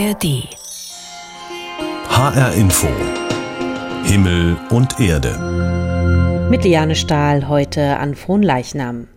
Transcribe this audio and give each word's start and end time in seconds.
ARD. 0.00 0.48
HR 2.08 2.54
Info. 2.54 2.88
Himmel 4.04 4.56
und 4.70 4.98
Erde. 4.98 6.48
Mit 6.48 6.64
Liane 6.64 6.94
Stahl 6.94 7.48
heute 7.48 7.98
an 7.98 8.14
Fronleichnam. 8.14 9.08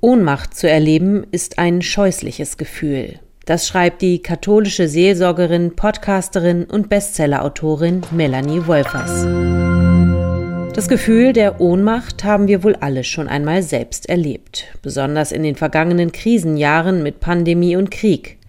Ohnmacht 0.00 0.54
zu 0.54 0.70
erleben 0.70 1.26
ist 1.32 1.58
ein 1.58 1.82
scheußliches 1.82 2.56
Gefühl. 2.56 3.20
Das 3.44 3.68
schreibt 3.68 4.00
die 4.00 4.22
katholische 4.22 4.88
Seelsorgerin, 4.88 5.76
Podcasterin 5.76 6.64
und 6.64 6.88
Bestsellerautorin 6.88 8.00
Melanie 8.10 8.66
Wolfers. 8.66 9.26
Das 10.74 10.88
Gefühl 10.88 11.34
der 11.34 11.60
Ohnmacht 11.60 12.24
haben 12.24 12.48
wir 12.48 12.64
wohl 12.64 12.76
alle 12.76 13.04
schon 13.04 13.28
einmal 13.28 13.62
selbst 13.62 14.08
erlebt, 14.08 14.64
besonders 14.80 15.30
in 15.30 15.42
den 15.42 15.56
vergangenen 15.56 16.10
Krisenjahren 16.10 17.02
mit 17.02 17.20
Pandemie 17.20 17.76
und 17.76 17.90
Krieg. 17.90 18.39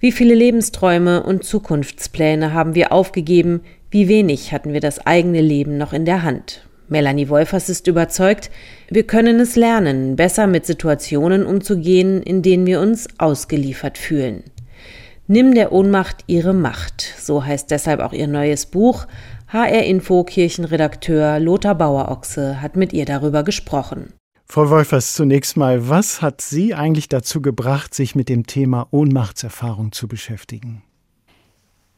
Wie 0.00 0.12
viele 0.12 0.34
Lebensträume 0.34 1.24
und 1.24 1.42
Zukunftspläne 1.42 2.52
haben 2.52 2.76
wir 2.76 2.92
aufgegeben, 2.92 3.62
wie 3.90 4.06
wenig 4.06 4.52
hatten 4.52 4.72
wir 4.72 4.80
das 4.80 5.04
eigene 5.04 5.40
Leben 5.40 5.76
noch 5.76 5.92
in 5.92 6.04
der 6.04 6.22
Hand. 6.22 6.68
Melanie 6.88 7.28
Wolfers 7.28 7.68
ist 7.68 7.88
überzeugt, 7.88 8.48
wir 8.88 9.02
können 9.02 9.40
es 9.40 9.56
lernen, 9.56 10.14
besser 10.14 10.46
mit 10.46 10.66
Situationen 10.66 11.44
umzugehen, 11.44 12.22
in 12.22 12.42
denen 12.42 12.64
wir 12.64 12.80
uns 12.80 13.08
ausgeliefert 13.18 13.98
fühlen. 13.98 14.44
Nimm 15.26 15.52
der 15.52 15.72
Ohnmacht 15.72 16.22
ihre 16.28 16.54
Macht, 16.54 17.02
so 17.18 17.44
heißt 17.44 17.70
deshalb 17.72 18.00
auch 18.00 18.12
ihr 18.12 18.28
neues 18.28 18.66
Buch. 18.66 19.06
HR 19.48 19.82
Info 19.82 20.22
Kirchenredakteur 20.22 21.40
Lothar 21.40 21.74
Bauerochse 21.74 22.62
hat 22.62 22.76
mit 22.76 22.92
ihr 22.92 23.04
darüber 23.04 23.42
gesprochen. 23.42 24.12
Frau 24.50 24.70
Wolfers, 24.70 25.12
zunächst 25.12 25.58
mal, 25.58 25.90
was 25.90 26.22
hat 26.22 26.40
Sie 26.40 26.74
eigentlich 26.74 27.10
dazu 27.10 27.42
gebracht, 27.42 27.92
sich 27.92 28.14
mit 28.14 28.30
dem 28.30 28.46
Thema 28.46 28.88
Ohnmachtserfahrung 28.90 29.92
zu 29.92 30.08
beschäftigen? 30.08 30.82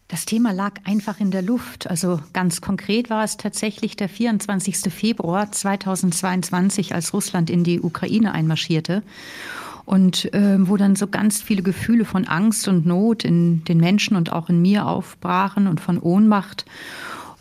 Das 0.08 0.24
Thema 0.24 0.52
lag 0.52 0.74
einfach 0.82 1.20
in 1.20 1.30
der 1.30 1.42
Luft. 1.42 1.88
Also 1.88 2.20
ganz 2.32 2.60
konkret 2.60 3.08
war 3.08 3.22
es 3.22 3.36
tatsächlich 3.36 3.94
der 3.94 4.08
24. 4.08 4.92
Februar 4.92 5.52
2022, 5.52 6.92
als 6.92 7.14
Russland 7.14 7.50
in 7.50 7.62
die 7.62 7.80
Ukraine 7.80 8.32
einmarschierte 8.32 9.04
und 9.84 10.34
äh, 10.34 10.56
wo 10.68 10.76
dann 10.76 10.96
so 10.96 11.06
ganz 11.06 11.40
viele 11.40 11.62
Gefühle 11.62 12.04
von 12.04 12.26
Angst 12.26 12.66
und 12.66 12.84
Not 12.84 13.24
in 13.24 13.62
den 13.64 13.78
Menschen 13.78 14.16
und 14.16 14.32
auch 14.32 14.48
in 14.48 14.60
mir 14.60 14.86
aufbrachen 14.86 15.68
und 15.68 15.80
von 15.80 16.00
Ohnmacht. 16.00 16.64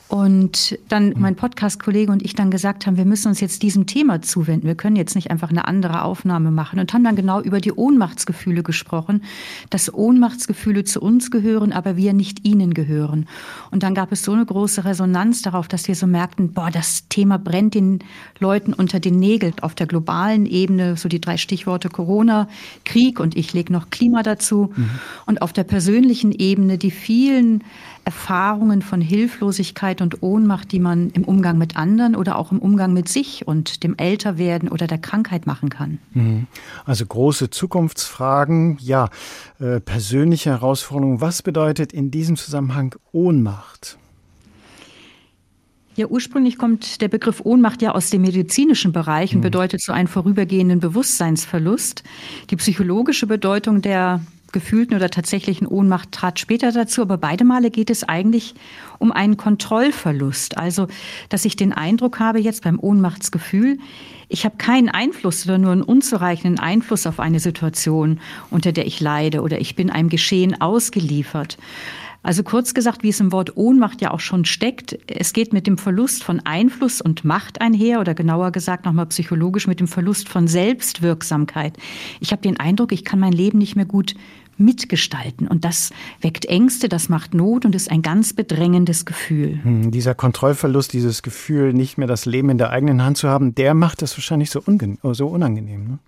Und 0.09 0.79
dann 0.87 1.13
mein 1.17 1.35
Podcast-Kollege 1.35 2.11
und 2.11 2.23
ich 2.23 2.33
dann 2.33 2.49
gesagt 2.49 2.87
haben, 2.87 2.97
wir 2.97 3.05
müssen 3.05 3.27
uns 3.27 3.39
jetzt 3.41 3.61
diesem 3.61 3.85
Thema 3.85 4.23
zuwenden. 4.23 4.65
Wir 4.65 4.73
können 4.73 4.95
jetzt 4.95 5.13
nicht 5.13 5.29
einfach 5.29 5.51
eine 5.51 5.67
andere 5.67 6.01
Aufnahme 6.01 6.49
machen 6.49 6.79
und 6.79 6.91
haben 6.93 7.03
dann 7.03 7.15
genau 7.15 7.41
über 7.41 7.61
die 7.61 7.71
Ohnmachtsgefühle 7.71 8.63
gesprochen, 8.63 9.21
dass 9.69 9.93
Ohnmachtsgefühle 9.93 10.83
zu 10.83 10.99
uns 10.99 11.29
gehören, 11.29 11.71
aber 11.71 11.95
wir 11.95 12.13
nicht 12.13 12.43
ihnen 12.43 12.73
gehören. 12.73 13.27
Und 13.69 13.83
dann 13.83 13.93
gab 13.93 14.11
es 14.11 14.23
so 14.23 14.31
eine 14.31 14.47
große 14.47 14.83
Resonanz 14.83 15.43
darauf, 15.43 15.67
dass 15.67 15.87
wir 15.87 15.93
so 15.93 16.07
merkten, 16.07 16.53
boah, 16.53 16.71
das 16.71 17.07
Thema 17.09 17.37
brennt 17.37 17.75
den 17.75 17.99
Leuten 18.39 18.73
unter 18.73 18.99
den 18.99 19.17
Nägeln 19.17 19.53
auf 19.61 19.75
der 19.75 19.85
globalen 19.85 20.47
Ebene, 20.47 20.97
so 20.97 21.07
die 21.07 21.21
drei 21.21 21.37
Stichworte 21.37 21.89
Corona, 21.89 22.49
Krieg 22.83 23.19
und 23.19 23.37
ich 23.37 23.53
lege 23.53 23.71
noch 23.71 23.91
Klima 23.91 24.23
dazu. 24.23 24.73
Mhm. 24.75 24.89
Und 25.27 25.43
auf 25.43 25.53
der 25.53 25.65
persönlichen 25.65 26.31
Ebene 26.31 26.79
die 26.79 26.89
vielen 26.89 27.63
Erfahrungen 28.09 28.81
von 28.81 29.01
Hilflosigkeit 29.01 30.01
und 30.01 30.23
Ohnmacht, 30.23 30.71
die 30.71 30.79
man 30.79 31.11
im 31.11 31.25
Umgang 31.25 31.59
mit 31.59 31.77
anderen 31.77 32.15
oder 32.15 32.39
auch 32.39 32.51
im 32.51 32.57
Umgang 32.57 32.91
mit 32.91 33.07
sich 33.07 33.47
und 33.47 33.83
dem 33.83 33.95
Älterwerden 33.97 34.67
oder 34.67 34.87
der 34.87 34.97
Krankheit 34.97 35.45
machen 35.45 35.69
kann. 35.69 35.99
Mhm. 36.15 36.47
Also 36.85 37.05
große 37.05 37.51
Zukunftsfragen, 37.51 38.79
ja, 38.81 39.09
äh, 39.59 39.79
persönliche 39.79 40.49
Herausforderungen. 40.49 41.21
Was 41.21 41.43
bedeutet 41.43 41.93
in 41.93 42.09
diesem 42.09 42.35
Zusammenhang 42.35 42.95
Ohnmacht? 43.11 43.99
Ja, 45.95 46.07
ursprünglich 46.07 46.57
kommt 46.57 47.01
der 47.01 47.09
Begriff 47.09 47.41
Ohnmacht 47.43 47.83
ja 47.83 47.91
aus 47.91 48.09
dem 48.09 48.23
medizinischen 48.23 48.91
Bereich 48.91 49.33
und 49.35 49.41
mhm. 49.41 49.43
bedeutet 49.43 49.81
so 49.83 49.91
einen 49.91 50.07
vorübergehenden 50.07 50.79
Bewusstseinsverlust. 50.79 52.03
Die 52.49 52.55
psychologische 52.55 53.27
Bedeutung 53.27 53.83
der 53.83 54.21
gefühlten 54.51 54.95
oder 54.95 55.09
tatsächlichen 55.09 55.67
Ohnmacht 55.67 56.11
trat 56.11 56.39
später 56.39 56.71
dazu, 56.71 57.01
aber 57.01 57.17
beide 57.17 57.43
Male 57.43 57.71
geht 57.71 57.89
es 57.89 58.03
eigentlich 58.03 58.55
um 58.97 59.11
einen 59.11 59.37
Kontrollverlust. 59.37 60.57
Also, 60.57 60.87
dass 61.29 61.45
ich 61.45 61.55
den 61.55 61.73
Eindruck 61.73 62.19
habe, 62.19 62.39
jetzt 62.39 62.63
beim 62.63 62.79
Ohnmachtsgefühl, 62.79 63.79
ich 64.27 64.45
habe 64.45 64.57
keinen 64.57 64.89
Einfluss 64.89 65.45
oder 65.45 65.57
nur 65.57 65.71
einen 65.71 65.81
unzureichenden 65.81 66.59
Einfluss 66.59 67.07
auf 67.07 67.19
eine 67.19 67.39
Situation, 67.39 68.19
unter 68.51 68.71
der 68.71 68.85
ich 68.85 68.99
leide 68.99 69.41
oder 69.41 69.59
ich 69.59 69.75
bin 69.75 69.89
einem 69.89 70.09
Geschehen 70.09 70.61
ausgeliefert. 70.61 71.57
Also 72.21 72.43
kurz 72.43 72.73
gesagt, 72.73 73.01
wie 73.01 73.09
es 73.09 73.21
im 73.21 73.31
Wort 73.31 73.55
Ohnmacht 73.55 74.01
ja 74.01 74.11
auch 74.11 74.19
schon 74.19 74.43
steckt, 74.43 74.97
es 75.07 75.31
geht 75.31 75.53
mit 75.53 75.67
dem 75.67 75.77
Verlust 75.77 76.23
von 76.23 76.41
Einfluss 76.41 76.99
und 76.99 77.23
Macht 77.23 77.61
einher 77.61 78.01
oder 78.01 78.13
genauer 78.13 78.51
gesagt 78.51 78.85
nochmal 78.85 79.05
psychologisch 79.05 79.67
mit 79.67 79.79
dem 79.79 79.87
Verlust 79.87 80.27
von 80.27 80.47
Selbstwirksamkeit. 80.47 81.77
Ich 82.19 82.31
habe 82.31 82.41
den 82.41 82.59
Eindruck, 82.59 82.91
ich 82.91 83.05
kann 83.05 83.19
mein 83.19 83.31
Leben 83.31 83.57
nicht 83.57 83.77
mehr 83.77 83.85
gut 83.85 84.15
mitgestalten. 84.59 85.47
Und 85.47 85.65
das 85.65 85.91
weckt 86.21 86.45
Ängste, 86.45 86.89
das 86.89 87.09
macht 87.09 87.33
Not 87.33 87.65
und 87.65 87.75
ist 87.75 87.91
ein 87.91 88.01
ganz 88.01 88.33
bedrängendes 88.33 89.05
Gefühl. 89.05 89.59
Hm, 89.63 89.91
dieser 89.91 90.15
Kontrollverlust, 90.15 90.93
dieses 90.93 91.23
Gefühl, 91.23 91.73
nicht 91.73 91.97
mehr 91.97 92.07
das 92.07 92.25
Leben 92.25 92.49
in 92.49 92.57
der 92.57 92.71
eigenen 92.71 93.03
Hand 93.03 93.17
zu 93.17 93.29
haben, 93.29 93.55
der 93.55 93.73
macht 93.73 94.01
das 94.01 94.17
wahrscheinlich 94.17 94.49
so, 94.49 94.61
so 95.13 95.27
unangenehm. 95.27 95.83
Ne? 95.83 95.99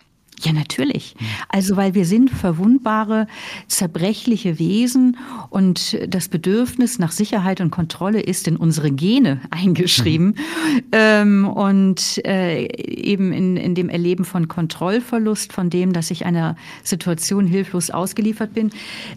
Ja, 0.44 0.54
natürlich. 0.54 1.16
Also, 1.50 1.78
weil 1.78 1.94
wir 1.94 2.06
sind 2.06 2.32
verwundbare, 2.32 3.28
zerbrechliche 3.68 4.58
Wesen 4.58 5.18
und 5.52 6.00
das 6.08 6.30
Bedürfnis 6.30 6.98
nach 6.98 7.12
Sicherheit 7.12 7.62
und 7.62 7.70
Kontrolle 7.70 8.22
ist 8.22 8.48
in 8.48 8.58
unsere 8.58 8.92
Gene 8.92 9.42
eingeschrieben. 9.52 10.28
Mhm. 10.28 10.82
Ähm, 10.94 11.48
und 11.48 12.26
äh, 12.26 12.66
eben 12.76 13.32
in, 13.32 13.56
in 13.56 13.76
dem 13.76 13.90
Erleben 13.90 14.26
von 14.26 14.48
Kontrollverlust, 14.48 15.54
von 15.54 15.70
dem, 15.70 15.94
dass 15.94 16.10
ich 16.10 16.26
einer 16.26 16.56
Situation 16.82 17.46
hilflos 17.46 17.92
ausgeliefert 17.92 18.54
bin, 18.56 18.72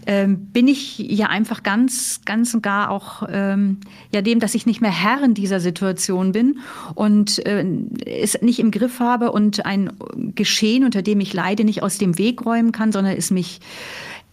ähm, 0.05 0.45
bin 0.53 0.67
ich 0.67 0.99
ja 0.99 1.27
einfach 1.27 1.63
ganz, 1.63 2.21
ganz 2.25 2.53
und 2.53 2.61
gar 2.61 2.91
auch 2.91 3.23
ähm, 3.29 3.77
ja 4.13 4.21
dem, 4.21 4.39
dass 4.39 4.53
ich 4.53 4.67
nicht 4.67 4.79
mehr 4.81 4.91
Herr 4.91 5.23
in 5.23 5.33
dieser 5.33 5.59
Situation 5.59 6.33
bin 6.33 6.59
und 6.93 7.43
äh, 7.47 7.65
es 8.05 8.39
nicht 8.43 8.59
im 8.59 8.69
Griff 8.69 8.99
habe 8.99 9.31
und 9.31 9.65
ein 9.65 9.91
Geschehen, 10.35 10.83
unter 10.83 11.01
dem 11.01 11.14
dem 11.15 11.21
ich 11.21 11.33
leide, 11.33 11.63
nicht 11.63 11.81
aus 11.83 11.97
dem 11.97 12.17
Weg 12.17 12.45
räumen 12.45 12.71
kann, 12.71 12.91
sondern 12.91 13.15
es 13.17 13.31
mich 13.31 13.59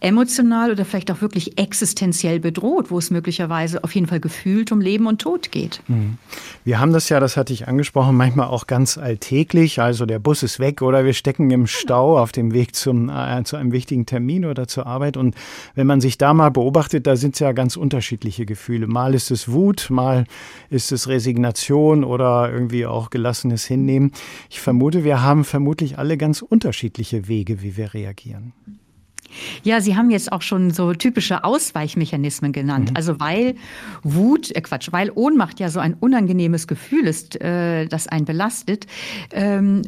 emotional 0.03 0.71
oder 0.71 0.83
vielleicht 0.83 1.09
auch 1.11 1.21
wirklich 1.21 1.57
existenziell 1.57 2.39
bedroht, 2.39 2.91
wo 2.91 2.97
es 2.97 3.09
möglicherweise 3.09 3.83
auf 3.83 3.95
jeden 3.95 4.07
Fall 4.07 4.19
gefühlt 4.19 4.71
um 4.71 4.81
Leben 4.81 5.07
und 5.07 5.21
Tod 5.21 5.51
geht. 5.51 5.81
Mhm. 5.87 6.17
Wir 6.65 6.79
haben 6.79 6.91
das 6.91 7.07
ja, 7.09 7.19
das 7.21 7.37
hatte 7.37 7.53
ich 7.53 7.67
angesprochen, 7.67 8.15
manchmal 8.15 8.47
auch 8.47 8.67
ganz 8.67 8.97
alltäglich. 8.97 9.79
Also 9.79 10.05
der 10.05 10.19
Bus 10.19 10.43
ist 10.43 10.59
weg 10.59 10.81
oder 10.81 11.05
wir 11.05 11.13
stecken 11.13 11.49
im 11.51 11.67
Stau 11.67 12.19
auf 12.19 12.33
dem 12.33 12.53
Weg 12.53 12.75
zum, 12.75 13.09
äh, 13.09 13.43
zu 13.45 13.55
einem 13.55 13.71
wichtigen 13.71 14.05
Termin 14.05 14.45
oder 14.45 14.67
zur 14.67 14.87
Arbeit. 14.87 15.15
Und 15.15 15.35
wenn 15.73 15.87
man 15.87 16.01
sich 16.01 16.17
da 16.17 16.33
mal 16.33 16.51
beobachtet, 16.51 17.07
da 17.07 17.15
sind 17.15 17.35
es 17.35 17.39
ja 17.39 17.53
ganz 17.53 17.77
unterschiedliche 17.77 18.45
Gefühle. 18.45 18.87
Mal 18.87 19.13
ist 19.15 19.31
es 19.31 19.51
Wut, 19.51 19.87
mal 19.89 20.25
ist 20.69 20.91
es 20.91 21.07
Resignation 21.07 22.03
oder 22.03 22.51
irgendwie 22.51 22.85
auch 22.85 23.09
gelassenes 23.09 23.65
Hinnehmen. 23.65 24.11
Ich 24.49 24.59
vermute, 24.59 25.05
wir 25.05 25.21
haben 25.21 25.45
vermutlich 25.45 25.97
alle 25.97 26.17
ganz 26.17 26.41
unterschiedliche 26.41 27.29
Wege, 27.29 27.61
wie 27.61 27.77
wir 27.77 27.93
reagieren. 27.93 28.51
Ja, 29.63 29.81
Sie 29.81 29.95
haben 29.95 30.09
jetzt 30.09 30.31
auch 30.31 30.41
schon 30.41 30.71
so 30.71 30.93
typische 30.93 31.43
Ausweichmechanismen 31.43 32.51
genannt. 32.51 32.91
Mhm. 32.91 32.95
Also 32.95 33.19
weil 33.19 33.55
Wut, 34.03 34.51
äh 34.55 34.61
Quatsch, 34.61 34.89
weil 34.91 35.11
Ohnmacht 35.13 35.59
ja 35.59 35.69
so 35.69 35.79
ein 35.79 35.95
unangenehmes 35.99 36.67
Gefühl 36.67 37.07
ist, 37.07 37.39
äh, 37.41 37.87
das 37.87 38.07
einen 38.07 38.25
belastet, 38.25 38.87
ähm, 39.31 39.81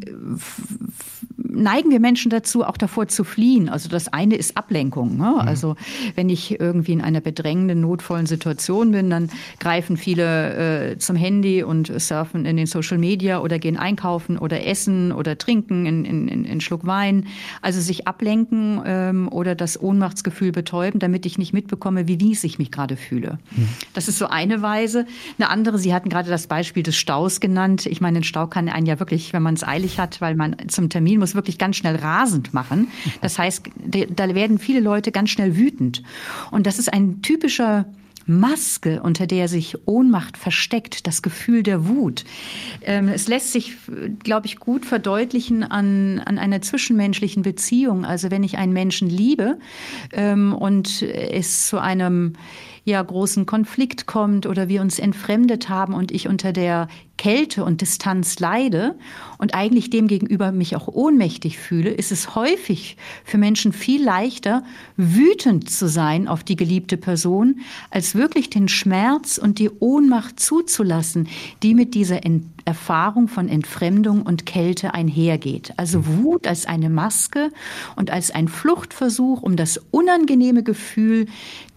neigen 1.38 1.90
wir 1.90 2.00
Menschen 2.00 2.30
dazu, 2.30 2.64
auch 2.64 2.78
davor 2.78 3.08
zu 3.08 3.24
fliehen. 3.24 3.70
Also 3.70 3.90
das 3.90 4.12
eine 4.12 4.36
ist 4.36 4.58
Ablenkung. 4.58 5.18
Ne? 5.18 5.32
Mhm. 5.32 5.40
Also 5.40 5.76
wenn 6.16 6.30
ich 6.30 6.60
irgendwie 6.60 6.94
in 6.94 7.02
einer 7.02 7.22
bedrängenden, 7.22 7.82
notvollen 7.82 8.26
Situation 8.26 8.92
bin, 8.92 9.10
dann 9.10 9.30
greifen 9.60 9.98
viele 9.98 10.92
äh, 10.92 10.98
zum 10.98 11.16
Handy 11.16 11.64
und 11.64 11.92
surfen 12.00 12.46
in 12.46 12.58
den 12.58 12.66
Social 12.66 12.98
Media 12.98 13.42
oder 13.42 13.60
gehen 13.60 13.78
einkaufen 13.78 14.38
oder 14.38 14.66
essen 14.66 15.12
oder 15.12 15.38
trinken 15.38 15.86
in, 15.86 16.06
in, 16.06 16.28
in, 16.28 16.46
in 16.46 16.62
Schluck 16.62 16.86
Wein. 16.86 17.28
Also 17.62 17.80
sich 17.80 18.08
ablenken 18.08 18.82
ähm, 18.86 19.28
oder 19.36 19.54
das 19.54 19.80
Ohnmachtsgefühl 19.80 20.52
betäuben, 20.52 21.00
damit 21.00 21.26
ich 21.26 21.38
nicht 21.38 21.54
mitbekomme, 21.54 22.08
wie 22.08 22.20
wies 22.20 22.44
ich 22.44 22.58
mich 22.58 22.72
gerade 22.72 22.98
fühle. 22.98 23.38
Mhm. 23.56 23.70
Das 23.94 24.08
ist 24.08 24.18
so 24.18 24.28
eine 24.28 24.62
Weise. 24.62 25.06
Eine 25.38 25.50
andere, 25.50 25.78
Sie 25.78 25.94
hatten 25.94 26.10
gerade 26.10 26.30
das 26.30 26.48
Beispiel 26.48 26.82
des 26.82 26.96
Staus 26.96 27.40
genannt. 27.40 27.86
Ich 27.86 28.02
meine, 28.02 28.20
ein 28.20 28.24
Stau 28.24 28.48
kann 28.48 28.70
einen 28.70 28.88
ja 28.88 29.00
wirklich, 29.00 29.34
wenn 29.34 29.44
man 29.44 29.54
es 29.54 29.64
eilig 29.64 30.00
hat, 30.00 30.22
weil 30.22 30.36
man 30.36 30.56
zum 30.70 30.90
Termin 30.90 31.20
muss, 31.20 31.36
wirklich 31.36 31.58
ganz 31.58 31.76
schnell 31.76 31.98
rasend 31.98 32.54
machen. 32.54 32.88
Das 33.22 33.38
heißt, 33.38 33.70
da 33.86 34.36
werden 34.36 34.58
viele 34.58 34.80
Leute 34.80 35.12
ganz 35.12 35.30
schnell 35.30 35.56
wütend. 35.58 36.02
Und 36.52 36.66
das 36.66 36.80
ist 36.80 36.92
ein 36.92 37.22
typischer 37.22 37.86
Maske, 38.26 39.02
unter 39.02 39.28
der 39.28 39.48
sich 39.48 39.88
Ohnmacht 39.88 40.38
versteckt, 40.38 41.08
das 41.08 41.22
Gefühl 41.22 41.64
der 41.64 41.88
Wut. 41.88 42.26
Ähm, 42.82 43.08
es 43.08 43.28
lässt 43.28 43.52
sich, 43.52 43.74
glaube 44.24 44.48
ich, 44.48 44.58
gut 44.58 44.86
verdeutlichen 44.86 45.64
an, 45.64 46.20
an 46.20 46.38
einer 46.38 46.62
zwischenmenschlichen 46.62 47.44
Beziehung. 47.44 48.06
Also 48.06 48.32
wenn 48.32 48.44
ich 48.44 48.58
einen 48.58 48.74
Menschen 48.74 49.10
liebe 49.10 49.60
ähm, 50.12 50.54
und 50.54 51.02
es 51.02 51.68
zu 51.68 51.80
einem 51.80 52.34
ja 52.86 53.02
großen 53.02 53.48
Konflikt 53.48 54.06
kommt 54.06 54.46
oder 54.46 54.70
wir 54.70 54.82
uns 54.82 55.00
entfremdet 55.00 55.70
haben 55.70 55.94
und 55.96 56.12
ich 56.12 56.28
unter 56.28 56.54
der 56.54 56.88
Kälte 57.18 57.64
und 57.66 57.82
Distanz 57.82 58.40
leide 58.40 58.96
und 59.40 59.56
eigentlich 59.56 59.90
demgegenüber 59.90 60.52
mich 60.52 60.76
auch 60.76 60.88
ohnmächtig 60.88 61.58
fühle, 61.58 61.90
ist 61.90 62.12
es 62.12 62.36
häufig 62.36 62.98
für 63.24 63.40
Menschen 63.40 63.74
viel 63.74 64.04
leichter, 64.04 64.64
wütend 64.98 65.70
zu 65.70 65.88
sein 65.88 66.28
auf 66.28 66.44
die 66.44 66.56
geliebte 66.56 66.98
Person, 66.98 67.62
als 67.90 68.14
wirklich 68.14 68.52
den 68.52 68.68
Schmerz 68.68 69.40
und 69.40 69.58
die 69.58 69.72
Ohnmacht 69.80 70.40
zuzulassen, 70.40 71.28
die 71.64 71.74
mit 71.74 71.96
dieser 71.96 72.24
Ent 72.24 72.46
Erfahrung 72.66 73.28
von 73.28 73.48
Entfremdung 73.48 74.24
und 74.24 74.46
Kälte 74.46 74.94
einhergeht. 74.94 75.74
Also 75.78 76.08
Wut 76.08 76.48
als 76.48 76.66
eine 76.66 76.90
Maske 76.90 77.52
und 77.96 78.10
als 78.10 78.32
ein 78.32 78.48
Fluchtversuch, 78.48 79.44
um 79.44 79.56
das 79.56 79.80
unangenehme 79.92 80.64
Gefühl 80.64 81.28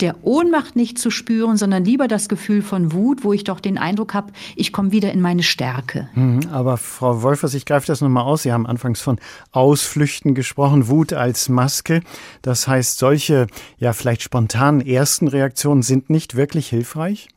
der 0.00 0.16
Ohnmacht 0.22 0.76
nicht 0.76 0.98
zu 0.98 1.10
spüren, 1.10 1.58
sondern 1.58 1.84
lieber 1.84 2.08
das 2.08 2.28
Gefühl 2.28 2.62
von 2.62 2.92
Wut, 2.92 3.22
wo 3.22 3.32
ich 3.32 3.44
doch 3.44 3.60
den 3.60 3.76
Eindruck 3.76 4.14
habe, 4.14 4.32
ich 4.56 4.72
komme 4.72 4.92
wieder 4.92 5.12
in 5.12 5.20
meine 5.20 5.42
Stärke. 5.42 6.08
Mhm, 6.14 6.48
aber 6.50 6.78
Frau 6.78 7.22
Wolfers, 7.22 7.54
ich 7.54 7.66
greife 7.66 7.86
das 7.86 8.00
nochmal 8.00 8.24
aus. 8.24 8.42
Sie 8.42 8.52
haben 8.52 8.66
anfangs 8.66 9.00
von 9.00 9.18
Ausflüchten 9.52 10.34
gesprochen, 10.34 10.88
Wut 10.88 11.12
als 11.12 11.48
Maske. 11.48 12.02
Das 12.42 12.66
heißt, 12.66 12.98
solche, 12.98 13.46
ja, 13.78 13.92
vielleicht 13.92 14.22
spontanen 14.22 14.80
ersten 14.80 15.28
Reaktionen 15.28 15.82
sind 15.82 16.08
nicht 16.08 16.34
wirklich 16.34 16.68
hilfreich? 16.68 17.28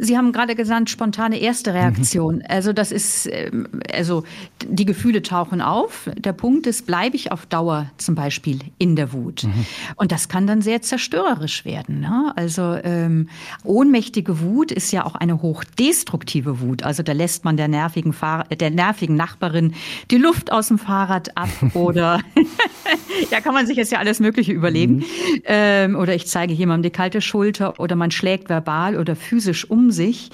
Sie 0.00 0.16
haben 0.16 0.30
gerade 0.30 0.54
gesagt, 0.54 0.90
spontane 0.90 1.40
erste 1.40 1.74
Reaktion. 1.74 2.36
Mhm. 2.36 2.42
Also 2.48 2.72
das 2.72 2.92
ist, 2.92 3.28
ähm, 3.30 3.66
also 3.92 4.22
die 4.64 4.84
Gefühle 4.84 5.22
tauchen 5.22 5.60
auf. 5.60 6.08
Der 6.16 6.32
Punkt 6.32 6.68
ist, 6.68 6.86
bleibe 6.86 7.16
ich 7.16 7.32
auf 7.32 7.46
Dauer 7.46 7.90
zum 7.96 8.14
Beispiel 8.14 8.60
in 8.78 8.94
der 8.94 9.12
Wut. 9.12 9.42
Mhm. 9.42 9.66
Und 9.96 10.12
das 10.12 10.28
kann 10.28 10.46
dann 10.46 10.62
sehr 10.62 10.82
zerstörerisch 10.82 11.64
werden. 11.64 12.00
Ne? 12.00 12.32
Also 12.36 12.78
ähm, 12.84 13.28
ohnmächtige 13.64 14.40
Wut 14.40 14.70
ist 14.70 14.92
ja 14.92 15.04
auch 15.04 15.16
eine 15.16 15.42
hochdestruktive 15.42 16.60
Wut. 16.60 16.84
Also 16.84 17.02
da 17.02 17.12
lässt 17.12 17.44
man 17.44 17.56
der 17.56 17.66
nervigen, 17.66 18.12
Fahr 18.12 18.44
der 18.44 18.70
nervigen 18.70 19.16
Nachbarin 19.16 19.74
die 20.12 20.18
Luft 20.18 20.52
aus 20.52 20.68
dem 20.68 20.78
Fahrrad 20.78 21.36
ab 21.36 21.48
oder 21.74 22.20
ja, 23.32 23.40
kann 23.40 23.52
man 23.52 23.66
sich 23.66 23.76
jetzt 23.76 23.90
ja 23.90 23.98
alles 23.98 24.20
Mögliche 24.20 24.52
überlegen. 24.52 24.98
Mhm. 24.98 25.04
Ähm, 25.44 25.96
oder 25.96 26.14
ich 26.14 26.28
zeige 26.28 26.54
jemandem 26.54 26.92
die 26.92 26.96
kalte 26.96 27.20
Schulter 27.20 27.80
oder 27.80 27.96
man 27.96 28.12
schlägt 28.12 28.48
verbal 28.48 28.96
oder 28.96 29.16
physisch 29.16 29.68
um 29.68 29.87
sich. 29.90 30.30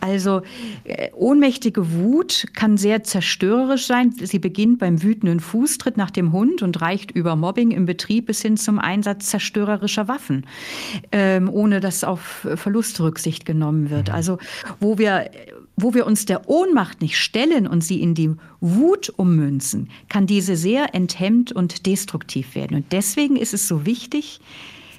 Also 0.00 0.42
äh, 0.84 1.10
ohnmächtige 1.12 1.92
Wut 1.92 2.46
kann 2.54 2.76
sehr 2.76 3.02
zerstörerisch 3.02 3.86
sein. 3.86 4.12
Sie 4.12 4.38
beginnt 4.38 4.78
beim 4.78 5.02
wütenden 5.02 5.40
Fußtritt 5.40 5.96
nach 5.96 6.10
dem 6.10 6.32
Hund 6.32 6.62
und 6.62 6.80
reicht 6.80 7.10
über 7.10 7.36
Mobbing 7.36 7.70
im 7.70 7.86
Betrieb 7.86 8.26
bis 8.26 8.42
hin 8.42 8.56
zum 8.56 8.78
Einsatz 8.78 9.26
zerstörerischer 9.26 10.08
Waffen, 10.08 10.46
ähm, 11.12 11.48
ohne 11.48 11.80
dass 11.80 12.04
auf 12.04 12.46
Verlust 12.54 13.00
Rücksicht 13.00 13.44
genommen 13.44 13.90
wird. 13.90 14.08
Mhm. 14.08 14.14
Also 14.14 14.38
wo 14.80 14.98
wir 14.98 15.30
wo 15.76 15.94
wir 15.94 16.06
uns 16.06 16.24
der 16.24 16.48
Ohnmacht 16.48 17.00
nicht 17.00 17.18
stellen 17.18 17.66
und 17.66 17.82
sie 17.82 18.00
in 18.00 18.14
die 18.14 18.30
Wut 18.60 19.12
ummünzen, 19.16 19.90
kann 20.08 20.26
diese 20.26 20.56
sehr 20.56 20.94
enthemmt 20.94 21.52
und 21.52 21.86
destruktiv 21.86 22.54
werden. 22.54 22.76
Und 22.76 22.92
deswegen 22.92 23.36
ist 23.36 23.54
es 23.54 23.66
so 23.66 23.84
wichtig, 23.84 24.40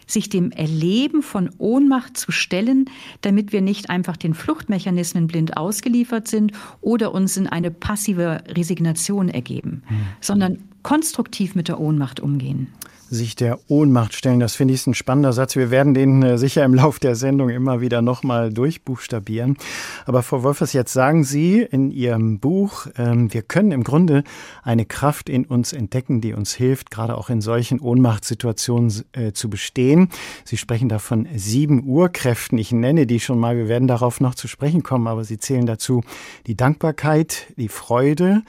sich 0.07 0.29
dem 0.29 0.51
Erleben 0.51 1.21
von 1.21 1.49
Ohnmacht 1.57 2.17
zu 2.17 2.31
stellen, 2.31 2.85
damit 3.21 3.51
wir 3.51 3.61
nicht 3.61 3.89
einfach 3.89 4.17
den 4.17 4.33
Fluchtmechanismen 4.33 5.27
blind 5.27 5.57
ausgeliefert 5.57 6.27
sind 6.27 6.51
oder 6.81 7.13
uns 7.13 7.37
in 7.37 7.47
eine 7.47 7.71
passive 7.71 8.43
Resignation 8.47 9.29
ergeben, 9.29 9.83
hm. 9.87 9.97
sondern 10.21 10.63
konstruktiv 10.85 11.55
mit 11.55 11.67
der 11.67 11.79
Ohnmacht 11.79 12.19
umgehen 12.19 12.67
sich 13.09 13.35
der 13.35 13.59
Ohnmacht 13.67 14.15
stellen. 14.15 14.39
Das 14.39 14.55
finde 14.55 14.73
ich 14.73 14.85
ein 14.87 14.95
spannender 14.95 15.31
Satz. 15.31 15.55
Wir 15.55 15.69
werden 15.69 15.93
den 15.93 16.23
äh, 16.23 16.37
sicher 16.37 16.63
im 16.65 16.73
Lauf 16.73 16.99
der 16.99 17.15
Sendung 17.15 17.49
immer 17.49 17.79
wieder 17.79 18.01
nochmal 18.01 18.51
durchbuchstabieren. 18.51 19.57
Aber 20.05 20.23
Frau 20.23 20.43
Wolfers, 20.43 20.73
jetzt 20.73 20.91
sagen 20.91 21.23
Sie 21.23 21.61
in 21.61 21.91
Ihrem 21.91 22.39
Buch, 22.39 22.87
ähm, 22.97 23.31
wir 23.33 23.43
können 23.43 23.71
im 23.71 23.83
Grunde 23.83 24.23
eine 24.63 24.85
Kraft 24.85 25.29
in 25.29 25.45
uns 25.45 25.71
entdecken, 25.71 26.19
die 26.19 26.33
uns 26.33 26.55
hilft, 26.55 26.89
gerade 26.89 27.15
auch 27.15 27.29
in 27.29 27.41
solchen 27.41 27.79
Ohnmachtssituationen 27.79 29.05
äh, 29.13 29.31
zu 29.33 29.49
bestehen. 29.49 30.09
Sie 30.43 30.57
sprechen 30.57 30.89
da 30.89 30.97
von 30.99 31.27
sieben 31.35 31.85
Urkräften. 31.85 32.57
Ich 32.57 32.71
nenne 32.71 33.05
die 33.05 33.19
schon 33.19 33.39
mal. 33.39 33.55
Wir 33.55 33.67
werden 33.67 33.87
darauf 33.87 34.19
noch 34.19 34.35
zu 34.35 34.47
sprechen 34.47 34.81
kommen, 34.81 35.07
aber 35.07 35.23
Sie 35.23 35.37
zählen 35.37 35.67
dazu 35.67 36.01
die 36.47 36.57
Dankbarkeit, 36.57 37.53
die 37.55 37.69
Freude, 37.69 38.41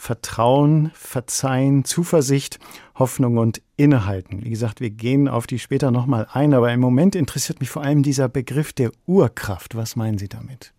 Vertrauen, 0.00 0.90
Verzeihen, 0.94 1.84
Zuversicht, 1.84 2.58
Hoffnung 2.94 3.36
und 3.36 3.60
Innehalten. 3.76 4.42
Wie 4.42 4.50
gesagt, 4.50 4.80
wir 4.80 4.88
gehen 4.88 5.28
auf 5.28 5.46
die 5.46 5.58
später 5.58 5.90
nochmal 5.90 6.26
ein, 6.32 6.54
aber 6.54 6.72
im 6.72 6.80
Moment 6.80 7.14
interessiert 7.14 7.60
mich 7.60 7.68
vor 7.68 7.84
allem 7.84 8.02
dieser 8.02 8.30
Begriff 8.30 8.72
der 8.72 8.92
Urkraft. 9.06 9.76
Was 9.76 9.96
meinen 9.96 10.16
Sie 10.16 10.28
damit? 10.28 10.72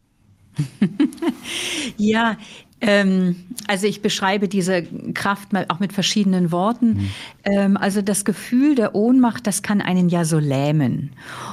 ja, 1.98 2.36
ähm, 2.82 3.36
also 3.68 3.86
ich 3.86 4.02
beschreibe 4.02 4.48
diese 4.48 4.82
Kraft 5.14 5.50
auch 5.70 5.80
mit 5.80 5.94
verschiedenen 5.94 6.52
Worten. 6.52 6.94
Mhm. 6.94 7.10
Ähm, 7.44 7.78
also 7.78 8.02
das 8.02 8.26
Gefühl 8.26 8.74
der 8.74 8.96
Ohnmacht, 8.96 9.46
das 9.46 9.62
kann 9.62 9.82
einen 9.82 10.10
ja 10.10 10.26
so 10.26 10.40
lähmen. 10.40 11.12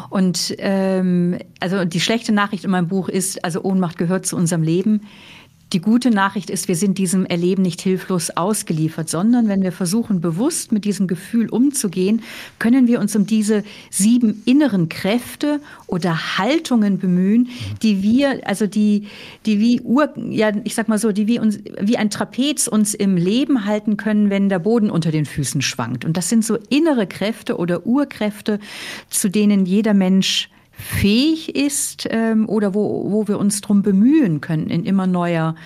Und 0.09 0.55
ähm, 0.59 1.39
also 1.61 1.85
die 1.85 2.01
schlechte 2.01 2.33
Nachricht 2.33 2.65
in 2.65 2.71
meinem 2.71 2.89
Buch 2.89 3.11
ist, 3.11 3.45
also 3.45 3.63
Ohnmacht 3.63 3.99
gehört 3.99 4.25
zu 4.25 4.37
unserem 4.37 4.63
Leben. 4.63 5.03
Die 5.75 5.81
gute 5.83 6.11
Nachricht 6.11 6.49
ist, 6.49 6.67
wir 6.67 6.77
sind 6.77 6.97
diesem 6.97 7.27
Erleben 7.27 7.61
nicht 7.61 7.83
hilflos 7.83 8.31
ausgeliefert, 8.31 9.11
sondern 9.11 9.49
wenn 9.49 9.63
wir 9.63 9.73
versuchen, 9.73 10.23
bewusst 10.23 10.73
mit 10.73 10.87
diesem 10.87 11.07
Gefühl 11.07 11.51
umzugehen, 11.51 12.23
können 12.59 12.87
wir 12.87 13.01
uns 13.01 13.15
um 13.15 13.27
diese 13.27 13.65
sieben 13.91 14.43
inneren 14.47 14.89
Kräfte 14.89 15.61
oder 15.87 16.39
Haltungen 16.39 16.99
bemühen, 16.99 17.49
die 17.83 18.03
wir, 18.03 18.47
also 18.49 18.67
die, 18.67 19.09
die 19.45 19.61
wie 19.61 19.83
Ur, 19.83 20.09
ja, 20.31 20.53
ich 20.65 20.75
sag 20.75 20.89
mal 20.89 20.99
so, 20.99 21.13
die 21.13 21.27
wie 21.27 21.39
uns, 21.39 21.59
wie 21.79 21.99
ein 21.99 22.09
Trapez 22.09 22.67
uns 22.67 22.95
im 22.95 23.19
Leben 23.19 23.67
halten 23.67 23.99
können, 23.99 24.31
wenn 24.31 24.49
der 24.49 24.61
Boden 24.61 24.89
unter 24.89 25.11
den 25.11 25.27
Füßen 25.27 25.61
schwankt. 25.61 26.07
Und 26.07 26.17
das 26.17 26.31
sind 26.31 26.47
so 26.47 26.57
innere 26.71 27.07
Kräfte 27.07 27.59
oder 27.59 27.87
Urkräfte, 27.87 28.59
zu 29.11 29.29
denen 29.29 29.67
jeder 29.67 29.93
Mensch 29.93 30.49
fähig 30.79 31.55
ist 31.57 32.07
ähm, 32.11 32.49
oder 32.49 32.73
wo, 32.73 33.11
wo 33.11 33.29
wir 33.29 33.39
uns 33.39 33.61
drum 33.61 33.83
bemühen 33.83 34.41
können 34.41 34.71
in 34.71 34.85
immer 34.85 35.07
neuer, 35.07 35.57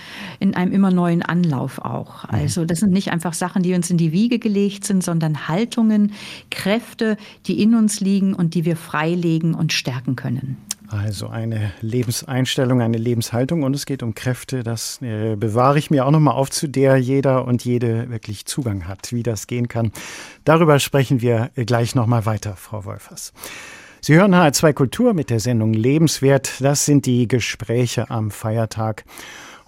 in 0.41 0.55
einem 0.55 0.73
immer 0.73 0.91
neuen 0.91 1.23
Anlauf 1.23 1.79
auch. 1.79 2.25
Mhm. 2.25 2.31
Also 2.31 2.65
das 2.65 2.81
sind 2.81 2.93
nicht 2.93 3.13
einfach 3.13 3.35
Sachen, 3.35 3.63
die 3.63 3.75
uns 3.75 3.91
in 3.91 3.99
die 3.99 4.13
Wiege 4.13 4.39
gelegt 4.39 4.85
sind, 4.85 5.05
sondern 5.05 5.49
Haltungen, 5.49 6.13
Kräfte, 6.51 7.17
die 7.47 7.63
in 7.63 7.75
uns 7.75 8.01
liegen 8.01 8.35
und 8.35 8.55
die 8.55 8.65
wir 8.65 8.77
freilegen 8.77 9.55
und 9.55 9.73
stärken 9.73 10.17
können. 10.17 10.57
Also 10.89 11.29
eine 11.29 11.73
Lebenseinstellung, 11.81 12.83
eine 12.83 12.99
Lebenshaltung 12.99 13.63
und 13.63 13.75
es 13.75 13.87
geht 13.87 14.03
um 14.03 14.15
Kräfte. 14.15 14.63
Das 14.63 15.01
äh, 15.01 15.37
bewahre 15.37 15.79
ich 15.79 15.91
mir 15.91 16.05
auch 16.05 16.11
nochmal 16.11 16.35
auf, 16.35 16.51
zu 16.51 16.69
der 16.69 16.99
jeder 16.99 17.47
und 17.47 17.65
jede 17.65 18.11
wirklich 18.11 18.45
Zugang 18.45 18.87
hat, 18.87 19.11
wie 19.11 19.23
das 19.23 19.47
gehen 19.47 19.69
kann. 19.69 19.91
Darüber 20.45 20.79
sprechen 20.79 21.23
wir 21.23 21.51
gleich 21.55 21.95
nochmal 21.95 22.27
weiter, 22.27 22.57
Frau 22.57 22.85
Wolfers. 22.85 23.33
Sie 24.05 24.17
hören 24.17 24.35
HR2 24.35 24.73
Kultur 24.73 25.15
mit 25.15 25.31
der 25.31 25.39
Sendung 25.39 25.73
Lebenswert. 25.73 26.61
Das 26.61 26.85
sind 26.85 27.07
die 27.07 27.29
Gespräche 27.29 28.11
am 28.11 28.33
Feiertag. 28.33 29.05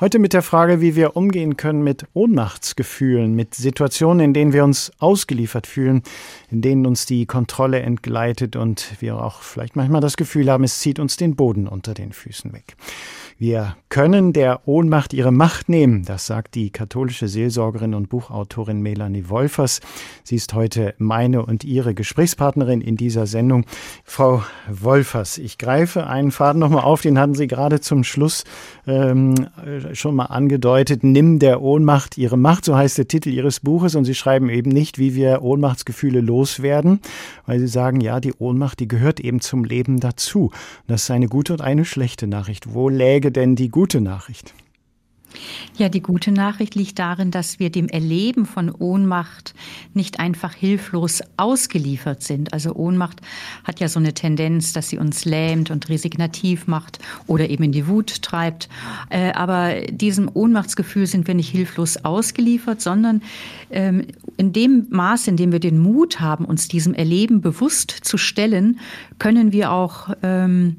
Heute 0.00 0.18
mit 0.18 0.32
der 0.32 0.42
Frage, 0.42 0.80
wie 0.80 0.96
wir 0.96 1.14
umgehen 1.14 1.56
können 1.56 1.84
mit 1.84 2.04
Ohnmachtsgefühlen, 2.14 3.36
mit 3.36 3.54
Situationen, 3.54 4.18
in 4.18 4.34
denen 4.34 4.52
wir 4.52 4.64
uns 4.64 4.90
ausgeliefert 4.98 5.68
fühlen, 5.68 6.02
in 6.50 6.62
denen 6.62 6.84
uns 6.84 7.06
die 7.06 7.26
Kontrolle 7.26 7.78
entgleitet 7.82 8.56
und 8.56 9.00
wir 9.00 9.22
auch 9.22 9.40
vielleicht 9.40 9.76
manchmal 9.76 10.00
das 10.00 10.16
Gefühl 10.16 10.50
haben, 10.50 10.64
es 10.64 10.80
zieht 10.80 10.98
uns 10.98 11.16
den 11.16 11.36
Boden 11.36 11.68
unter 11.68 11.94
den 11.94 12.12
Füßen 12.12 12.52
weg. 12.52 12.74
Wir 13.38 13.76
können 13.88 14.32
der 14.32 14.66
Ohnmacht 14.66 15.12
ihre 15.12 15.32
Macht 15.32 15.68
nehmen, 15.68 16.04
das 16.04 16.26
sagt 16.26 16.54
die 16.54 16.70
katholische 16.70 17.28
Seelsorgerin 17.28 17.94
und 17.94 18.08
Buchautorin 18.08 18.80
Melanie 18.80 19.28
Wolfers. 19.28 19.80
Sie 20.22 20.36
ist 20.36 20.54
heute 20.54 20.94
meine 20.98 21.44
und 21.44 21.64
ihre 21.64 21.94
Gesprächspartnerin 21.94 22.80
in 22.80 22.96
dieser 22.96 23.26
Sendung. 23.26 23.66
Frau 24.04 24.42
Wolfers, 24.68 25.38
ich 25.38 25.58
greife 25.58 26.06
einen 26.06 26.30
Faden 26.30 26.60
nochmal 26.60 26.84
auf, 26.84 27.02
den 27.02 27.18
hatten 27.18 27.34
Sie 27.34 27.46
gerade 27.46 27.80
zum 27.80 28.04
Schluss 28.04 28.44
ähm, 28.86 29.48
schon 29.92 30.14
mal 30.14 30.26
angedeutet. 30.26 31.02
Nimm 31.02 31.38
der 31.38 31.60
Ohnmacht 31.60 32.18
ihre 32.18 32.36
Macht, 32.36 32.64
so 32.64 32.76
heißt 32.76 32.98
der 32.98 33.08
Titel 33.08 33.30
Ihres 33.30 33.60
Buches. 33.60 33.94
Und 33.94 34.04
Sie 34.04 34.14
schreiben 34.14 34.48
eben 34.48 34.70
nicht, 34.70 34.98
wie 34.98 35.14
wir 35.14 35.42
Ohnmachtsgefühle 35.42 36.20
loswerden, 36.20 37.00
weil 37.46 37.58
Sie 37.60 37.68
sagen, 37.68 38.00
ja, 38.00 38.20
die 38.20 38.34
Ohnmacht, 38.34 38.80
die 38.80 38.88
gehört 38.88 39.20
eben 39.20 39.40
zum 39.40 39.64
Leben 39.64 40.00
dazu. 40.00 40.50
Das 40.86 41.02
ist 41.02 41.10
eine 41.10 41.28
gute 41.28 41.52
und 41.52 41.62
eine 41.62 41.84
schlechte 41.84 42.26
Nachricht. 42.26 42.74
Wo 42.74 42.88
läge 42.88 43.23
läge 43.24 43.32
denn 43.32 43.56
die 43.56 43.70
gute 43.70 44.00
Nachricht? 44.00 44.54
Ja, 45.76 45.88
die 45.88 46.02
gute 46.02 46.30
Nachricht 46.30 46.76
liegt 46.76 47.00
darin, 47.00 47.32
dass 47.32 47.58
wir 47.58 47.70
dem 47.70 47.88
Erleben 47.88 48.46
von 48.46 48.70
Ohnmacht 48.70 49.54
nicht 49.92 50.20
einfach 50.20 50.54
hilflos 50.54 51.22
ausgeliefert 51.36 52.22
sind. 52.22 52.52
Also 52.52 52.74
Ohnmacht 52.76 53.20
hat 53.64 53.80
ja 53.80 53.88
so 53.88 53.98
eine 53.98 54.14
Tendenz, 54.14 54.72
dass 54.72 54.90
sie 54.90 54.98
uns 54.98 55.24
lähmt 55.24 55.72
und 55.72 55.88
resignativ 55.88 56.68
macht 56.68 57.00
oder 57.26 57.50
eben 57.50 57.64
in 57.64 57.72
die 57.72 57.88
Wut 57.88 58.22
treibt. 58.22 58.68
Äh, 59.10 59.32
aber 59.32 59.80
diesem 59.90 60.30
Ohnmachtsgefühl 60.32 61.06
sind 61.06 61.26
wir 61.26 61.34
nicht 61.34 61.50
hilflos 61.50 62.04
ausgeliefert, 62.04 62.80
sondern 62.80 63.22
ähm, 63.70 64.06
in 64.36 64.52
dem 64.52 64.86
Maß, 64.90 65.26
in 65.26 65.36
dem 65.36 65.50
wir 65.50 65.60
den 65.60 65.78
Mut 65.78 66.20
haben, 66.20 66.44
uns 66.44 66.68
diesem 66.68 66.94
Erleben 66.94 67.40
bewusst 67.40 67.90
zu 67.90 68.18
stellen, 68.18 68.78
können 69.18 69.50
wir 69.50 69.72
auch 69.72 70.10
ähm, 70.22 70.76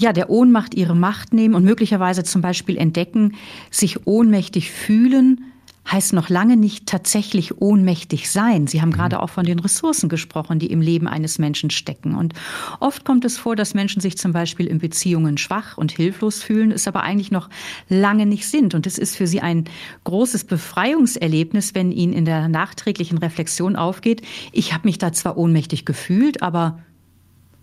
ja, 0.00 0.12
der 0.12 0.30
Ohnmacht 0.30 0.74
ihre 0.74 0.96
Macht 0.96 1.34
nehmen 1.34 1.54
und 1.54 1.64
möglicherweise 1.64 2.24
zum 2.24 2.40
Beispiel 2.40 2.78
entdecken, 2.78 3.34
sich 3.70 4.06
ohnmächtig 4.06 4.70
fühlen, 4.70 5.44
heißt 5.90 6.12
noch 6.12 6.28
lange 6.28 6.56
nicht 6.56 6.86
tatsächlich 6.86 7.60
ohnmächtig 7.60 8.30
sein. 8.30 8.66
Sie 8.66 8.80
haben 8.80 8.92
gerade 8.92 9.16
mhm. 9.16 9.22
auch 9.22 9.30
von 9.30 9.44
den 9.44 9.58
Ressourcen 9.58 10.08
gesprochen, 10.08 10.58
die 10.58 10.70
im 10.70 10.80
Leben 10.80 11.08
eines 11.08 11.38
Menschen 11.38 11.70
stecken. 11.70 12.14
Und 12.14 12.34
oft 12.78 13.04
kommt 13.04 13.24
es 13.24 13.38
vor, 13.38 13.56
dass 13.56 13.74
Menschen 13.74 14.00
sich 14.00 14.16
zum 14.16 14.32
Beispiel 14.32 14.66
in 14.66 14.78
Beziehungen 14.78 15.36
schwach 15.36 15.76
und 15.76 15.92
hilflos 15.92 16.42
fühlen, 16.42 16.70
es 16.70 16.86
aber 16.86 17.02
eigentlich 17.02 17.30
noch 17.30 17.50
lange 17.88 18.26
nicht 18.26 18.46
sind. 18.46 18.74
Und 18.74 18.86
es 18.86 18.98
ist 18.98 19.16
für 19.16 19.26
sie 19.26 19.40
ein 19.40 19.64
großes 20.04 20.44
Befreiungserlebnis, 20.44 21.74
wenn 21.74 21.92
ihnen 21.92 22.12
in 22.12 22.24
der 22.24 22.48
nachträglichen 22.48 23.18
Reflexion 23.18 23.76
aufgeht, 23.76 24.22
ich 24.52 24.72
habe 24.72 24.86
mich 24.86 24.98
da 24.98 25.12
zwar 25.12 25.36
ohnmächtig 25.36 25.84
gefühlt, 25.84 26.42
aber 26.42 26.78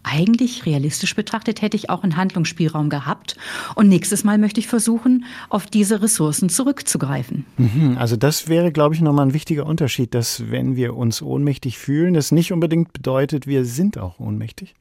eigentlich 0.03 0.65
realistisch 0.65 1.15
betrachtet 1.15 1.61
hätte 1.61 1.77
ich 1.77 1.89
auch 1.89 2.03
einen 2.03 2.17
Handlungsspielraum 2.17 2.89
gehabt. 2.89 3.35
Und 3.75 3.89
nächstes 3.89 4.23
Mal 4.23 4.37
möchte 4.37 4.59
ich 4.59 4.67
versuchen, 4.67 5.25
auf 5.49 5.67
diese 5.67 6.01
Ressourcen 6.01 6.49
zurückzugreifen. 6.49 7.45
Mhm, 7.57 7.97
also 7.97 8.15
das 8.15 8.47
wäre, 8.47 8.71
glaube 8.71 8.95
ich, 8.95 9.01
nochmal 9.01 9.27
ein 9.27 9.33
wichtiger 9.33 9.65
Unterschied, 9.65 10.13
dass 10.13 10.49
wenn 10.49 10.75
wir 10.75 10.95
uns 10.95 11.21
ohnmächtig 11.21 11.77
fühlen, 11.77 12.13
das 12.13 12.31
nicht 12.31 12.51
unbedingt 12.51 12.93
bedeutet, 12.93 13.47
wir 13.47 13.65
sind 13.65 13.97
auch 13.97 14.19
ohnmächtig. 14.19 14.75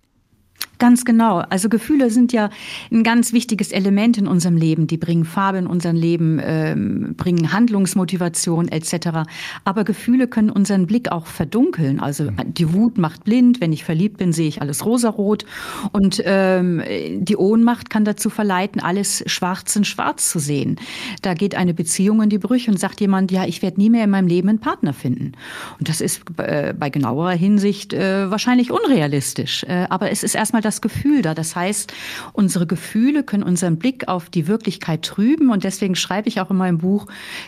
Ganz 0.78 1.04
genau. 1.04 1.38
Also 1.48 1.68
Gefühle 1.68 2.10
sind 2.10 2.32
ja 2.32 2.50
ein 2.92 3.02
ganz 3.02 3.32
wichtiges 3.32 3.72
Element 3.72 4.18
in 4.18 4.26
unserem 4.26 4.56
Leben. 4.56 4.86
Die 4.86 4.98
bringen 4.98 5.24
Farbe 5.24 5.58
in 5.58 5.66
unser 5.66 5.92
Leben, 5.92 6.38
ähm, 6.42 7.14
bringen 7.16 7.52
Handlungsmotivation 7.52 8.68
etc. 8.68 9.28
Aber 9.64 9.84
Gefühle 9.84 10.28
können 10.28 10.50
unseren 10.50 10.86
Blick 10.86 11.10
auch 11.10 11.26
verdunkeln. 11.26 11.98
Also 11.98 12.30
die 12.46 12.72
Wut 12.74 12.98
macht 12.98 13.24
blind. 13.24 13.60
Wenn 13.60 13.72
ich 13.72 13.84
verliebt 13.84 14.18
bin, 14.18 14.32
sehe 14.32 14.48
ich 14.48 14.60
alles 14.60 14.84
rosarot. 14.84 15.46
Und 15.92 16.22
ähm, 16.24 16.82
die 17.16 17.36
Ohnmacht 17.36 17.88
kann 17.88 18.04
dazu 18.04 18.28
verleiten, 18.28 18.82
alles 18.82 19.24
schwarz 19.26 19.74
in 19.76 19.84
schwarz 19.84 20.30
zu 20.30 20.38
sehen. 20.38 20.76
Da 21.22 21.32
geht 21.34 21.54
eine 21.54 21.72
Beziehung 21.72 22.22
in 22.22 22.28
die 22.28 22.38
Brüche 22.38 22.70
und 22.70 22.78
sagt 22.78 23.00
jemand, 23.00 23.32
ja, 23.32 23.46
ich 23.46 23.62
werde 23.62 23.80
nie 23.80 23.88
mehr 23.88 24.04
in 24.04 24.10
meinem 24.10 24.28
Leben 24.28 24.50
einen 24.50 24.58
Partner 24.58 24.92
finden. 24.92 25.32
Und 25.78 25.88
das 25.88 26.02
ist 26.02 26.22
äh, 26.36 26.74
bei 26.78 26.90
genauerer 26.90 27.32
Hinsicht 27.32 27.94
äh, 27.94 28.30
wahrscheinlich 28.30 28.70
unrealistisch. 28.70 29.64
Äh, 29.64 29.86
aber 29.88 30.10
es 30.10 30.22
ist 30.22 30.34
erstmal 30.34 30.65
das 30.66 30.80
Gefühl 30.80 31.22
da. 31.22 31.34
Das 31.34 31.56
heißt, 31.56 31.92
unsere 32.32 32.66
Gefühle 32.66 33.22
können 33.22 33.42
unseren 33.42 33.78
Blick 33.78 34.08
auf 34.08 34.28
die 34.28 34.46
Wirklichkeit 34.46 35.02
trüben. 35.02 35.50
Und 35.50 35.64
deswegen 35.64 35.94
schreibe 35.94 36.28
ich 36.28 36.40
auch 36.40 36.50
in 36.50 36.56
meinem 36.56 36.78
Buch, 36.78 37.06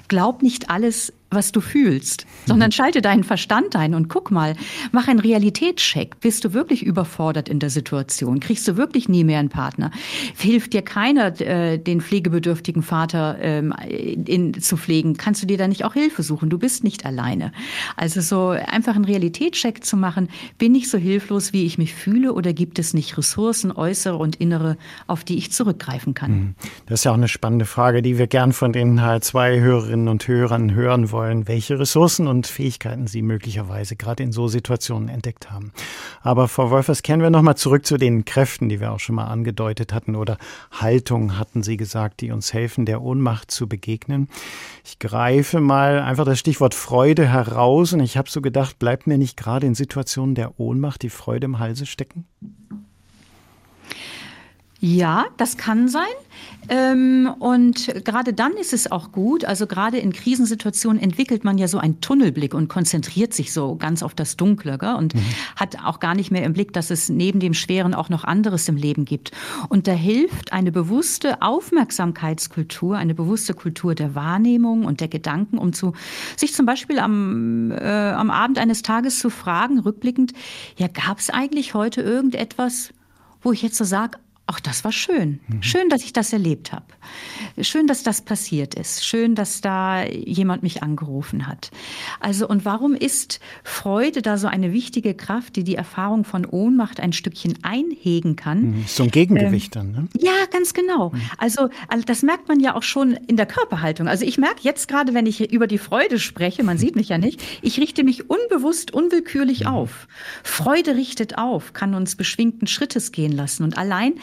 glaub 0.08 0.42
nicht 0.42 0.70
alles, 0.70 1.12
was 1.30 1.52
du 1.52 1.60
fühlst, 1.60 2.26
sondern 2.46 2.68
mhm. 2.68 2.72
schalte 2.72 3.02
deinen 3.02 3.22
Verstand 3.22 3.76
ein 3.76 3.94
und 3.94 4.08
guck 4.08 4.30
mal, 4.30 4.54
mach 4.92 5.08
einen 5.08 5.18
Realitätscheck. 5.18 6.20
Bist 6.20 6.44
du 6.44 6.54
wirklich 6.54 6.82
überfordert 6.82 7.50
in 7.50 7.58
der 7.58 7.68
Situation? 7.68 8.40
Kriegst 8.40 8.66
du 8.66 8.78
wirklich 8.78 9.08
nie 9.10 9.24
mehr 9.24 9.38
einen 9.38 9.50
Partner? 9.50 9.90
Hilft 10.38 10.72
dir 10.72 10.80
keiner, 10.80 11.38
äh, 11.40 11.78
den 11.78 12.00
pflegebedürftigen 12.00 12.82
Vater 12.82 13.36
ähm, 13.40 13.74
in, 13.88 14.58
zu 14.58 14.78
pflegen? 14.78 15.18
Kannst 15.18 15.42
du 15.42 15.46
dir 15.46 15.58
da 15.58 15.68
nicht 15.68 15.84
auch 15.84 15.92
Hilfe 15.92 16.22
suchen? 16.22 16.48
Du 16.48 16.58
bist 16.58 16.82
nicht 16.82 17.04
alleine. 17.04 17.52
Also 17.96 18.22
so 18.22 18.48
einfach 18.48 18.94
einen 18.94 19.04
Realitätscheck 19.04 19.84
zu 19.84 19.98
machen, 19.98 20.28
bin 20.56 20.74
ich 20.74 20.88
so 20.88 20.96
hilflos, 20.96 21.52
wie 21.52 21.66
ich 21.66 21.76
mich 21.76 21.94
fühle 21.94 22.32
oder 22.32 22.54
gibt 22.54 22.78
es 22.78 22.94
nicht 22.94 23.18
Ressourcen, 23.18 23.70
äußere 23.70 24.16
und 24.16 24.36
innere, 24.36 24.78
auf 25.06 25.24
die 25.24 25.36
ich 25.36 25.52
zurückgreifen 25.52 26.14
kann? 26.14 26.30
Mhm. 26.30 26.54
Das 26.86 27.00
ist 27.00 27.04
ja 27.04 27.10
auch 27.10 27.16
eine 27.16 27.28
spannende 27.28 27.66
Frage, 27.66 28.00
die 28.00 28.16
wir 28.16 28.28
gern 28.28 28.54
von 28.54 28.72
den 28.72 28.98
H2-Hörerinnen 28.98 30.08
und 30.08 30.26
Hörern 30.26 30.72
hören 30.72 31.10
wollen 31.10 31.17
wollen, 31.18 31.48
welche 31.48 31.80
Ressourcen 31.80 32.28
und 32.28 32.46
Fähigkeiten 32.46 33.08
Sie 33.08 33.22
möglicherweise 33.22 33.96
gerade 33.96 34.22
in 34.22 34.30
so 34.30 34.46
Situationen 34.46 35.08
entdeckt 35.08 35.50
haben. 35.50 35.72
Aber 36.22 36.46
Frau 36.46 36.70
Wolfers, 36.70 37.02
kehren 37.02 37.20
wir 37.20 37.30
nochmal 37.30 37.56
zurück 37.56 37.84
zu 37.84 37.96
den 37.96 38.24
Kräften, 38.24 38.68
die 38.68 38.78
wir 38.78 38.92
auch 38.92 39.00
schon 39.00 39.16
mal 39.16 39.26
angedeutet 39.26 39.92
hatten 39.92 40.14
oder 40.14 40.38
Haltung 40.70 41.36
hatten 41.36 41.64
Sie 41.64 41.76
gesagt, 41.76 42.20
die 42.20 42.30
uns 42.30 42.52
helfen, 42.52 42.86
der 42.86 43.02
Ohnmacht 43.02 43.50
zu 43.50 43.68
begegnen. 43.68 44.28
Ich 44.84 45.00
greife 45.00 45.58
mal 45.58 46.00
einfach 46.00 46.24
das 46.24 46.38
Stichwort 46.38 46.74
Freude 46.74 47.26
heraus 47.26 47.92
und 47.92 48.00
ich 48.00 48.16
habe 48.16 48.30
so 48.30 48.40
gedacht, 48.40 48.78
bleibt 48.78 49.08
mir 49.08 49.18
nicht 49.18 49.36
gerade 49.36 49.66
in 49.66 49.74
Situationen 49.74 50.36
der 50.36 50.60
Ohnmacht 50.60 51.02
die 51.02 51.10
Freude 51.10 51.46
im 51.46 51.58
Halse 51.58 51.84
stecken? 51.84 52.26
Ja, 54.80 55.26
das 55.36 55.56
kann 55.56 55.88
sein. 55.88 56.04
Ähm, 56.68 57.34
und 57.40 57.92
gerade 58.04 58.32
dann 58.32 58.52
ist 58.52 58.72
es 58.72 58.92
auch 58.92 59.10
gut. 59.10 59.44
Also 59.44 59.66
gerade 59.66 59.98
in 59.98 60.12
Krisensituationen 60.12 61.02
entwickelt 61.02 61.42
man 61.42 61.58
ja 61.58 61.66
so 61.66 61.78
einen 61.78 62.00
Tunnelblick 62.00 62.54
und 62.54 62.68
konzentriert 62.68 63.34
sich 63.34 63.52
so 63.52 63.74
ganz 63.74 64.04
auf 64.04 64.14
das 64.14 64.36
Dunkle 64.36 64.78
gell? 64.78 64.94
und 64.94 65.14
mhm. 65.14 65.20
hat 65.56 65.82
auch 65.84 65.98
gar 65.98 66.14
nicht 66.14 66.30
mehr 66.30 66.44
im 66.44 66.52
Blick, 66.52 66.72
dass 66.72 66.90
es 66.90 67.08
neben 67.08 67.40
dem 67.40 67.54
Schweren 67.54 67.92
auch 67.92 68.08
noch 68.08 68.22
anderes 68.22 68.68
im 68.68 68.76
Leben 68.76 69.04
gibt. 69.04 69.32
Und 69.68 69.88
da 69.88 69.92
hilft 69.92 70.52
eine 70.52 70.70
bewusste 70.70 71.42
Aufmerksamkeitskultur, 71.42 72.96
eine 72.96 73.14
bewusste 73.14 73.54
Kultur 73.54 73.96
der 73.96 74.14
Wahrnehmung 74.14 74.84
und 74.84 75.00
der 75.00 75.08
Gedanken, 75.08 75.58
um 75.58 75.72
zu 75.72 75.94
sich 76.36 76.52
zum 76.52 76.66
Beispiel 76.66 77.00
am, 77.00 77.72
äh, 77.72 78.12
am 78.12 78.30
Abend 78.30 78.58
eines 78.58 78.82
Tages 78.82 79.18
zu 79.18 79.30
fragen, 79.30 79.80
rückblickend, 79.80 80.34
ja, 80.76 80.86
gab 80.86 81.18
es 81.18 81.30
eigentlich 81.30 81.74
heute 81.74 82.02
irgendetwas, 82.02 82.92
wo 83.40 83.52
ich 83.52 83.62
jetzt 83.62 83.76
so 83.76 83.84
sage, 83.84 84.18
Ach, 84.50 84.60
das 84.60 84.82
war 84.82 84.92
schön. 84.92 85.40
Mhm. 85.46 85.62
Schön, 85.62 85.90
dass 85.90 86.02
ich 86.02 86.14
das 86.14 86.32
erlebt 86.32 86.72
habe. 86.72 86.86
Schön, 87.60 87.86
dass 87.86 88.02
das 88.02 88.22
passiert 88.22 88.74
ist. 88.76 89.04
Schön, 89.04 89.34
dass 89.34 89.60
da 89.60 90.06
jemand 90.06 90.62
mich 90.62 90.82
angerufen 90.82 91.46
hat. 91.46 91.70
Also, 92.18 92.48
und 92.48 92.64
warum 92.64 92.94
ist 92.94 93.40
Freude 93.62 94.22
da 94.22 94.38
so 94.38 94.46
eine 94.46 94.72
wichtige 94.72 95.12
Kraft, 95.12 95.56
die 95.56 95.64
die 95.64 95.74
Erfahrung 95.74 96.24
von 96.24 96.46
Ohnmacht 96.46 96.98
ein 96.98 97.12
Stückchen 97.12 97.58
einhegen 97.60 98.36
kann? 98.36 98.70
Mhm. 98.70 98.84
So 98.86 99.02
ein 99.02 99.10
Gegengewicht 99.10 99.76
ähm, 99.76 99.92
dann, 99.92 100.04
ne? 100.04 100.08
Ja, 100.18 100.32
ganz 100.50 100.72
genau. 100.72 101.10
Mhm. 101.10 101.20
Also, 101.36 101.68
das 102.06 102.22
merkt 102.22 102.48
man 102.48 102.58
ja 102.58 102.74
auch 102.74 102.82
schon 102.82 103.12
in 103.12 103.36
der 103.36 103.46
Körperhaltung. 103.46 104.08
Also, 104.08 104.24
ich 104.24 104.38
merke 104.38 104.60
jetzt 104.62 104.88
gerade, 104.88 105.12
wenn 105.12 105.26
ich 105.26 105.52
über 105.52 105.66
die 105.66 105.76
Freude 105.76 106.18
spreche, 106.18 106.64
man 106.64 106.78
sieht 106.78 106.96
mich 106.96 107.10
ja 107.10 107.18
nicht, 107.18 107.42
ich 107.60 107.78
richte 107.78 108.02
mich 108.02 108.30
unbewusst, 108.30 108.94
unwillkürlich 108.94 109.64
mhm. 109.64 109.66
auf. 109.66 110.08
Freude 110.42 110.96
richtet 110.96 111.36
auf, 111.36 111.74
kann 111.74 111.92
uns 111.92 112.16
beschwingten 112.16 112.66
Schrittes 112.66 113.12
gehen 113.12 113.32
lassen. 113.32 113.62
Und 113.62 113.76
allein 113.76 114.14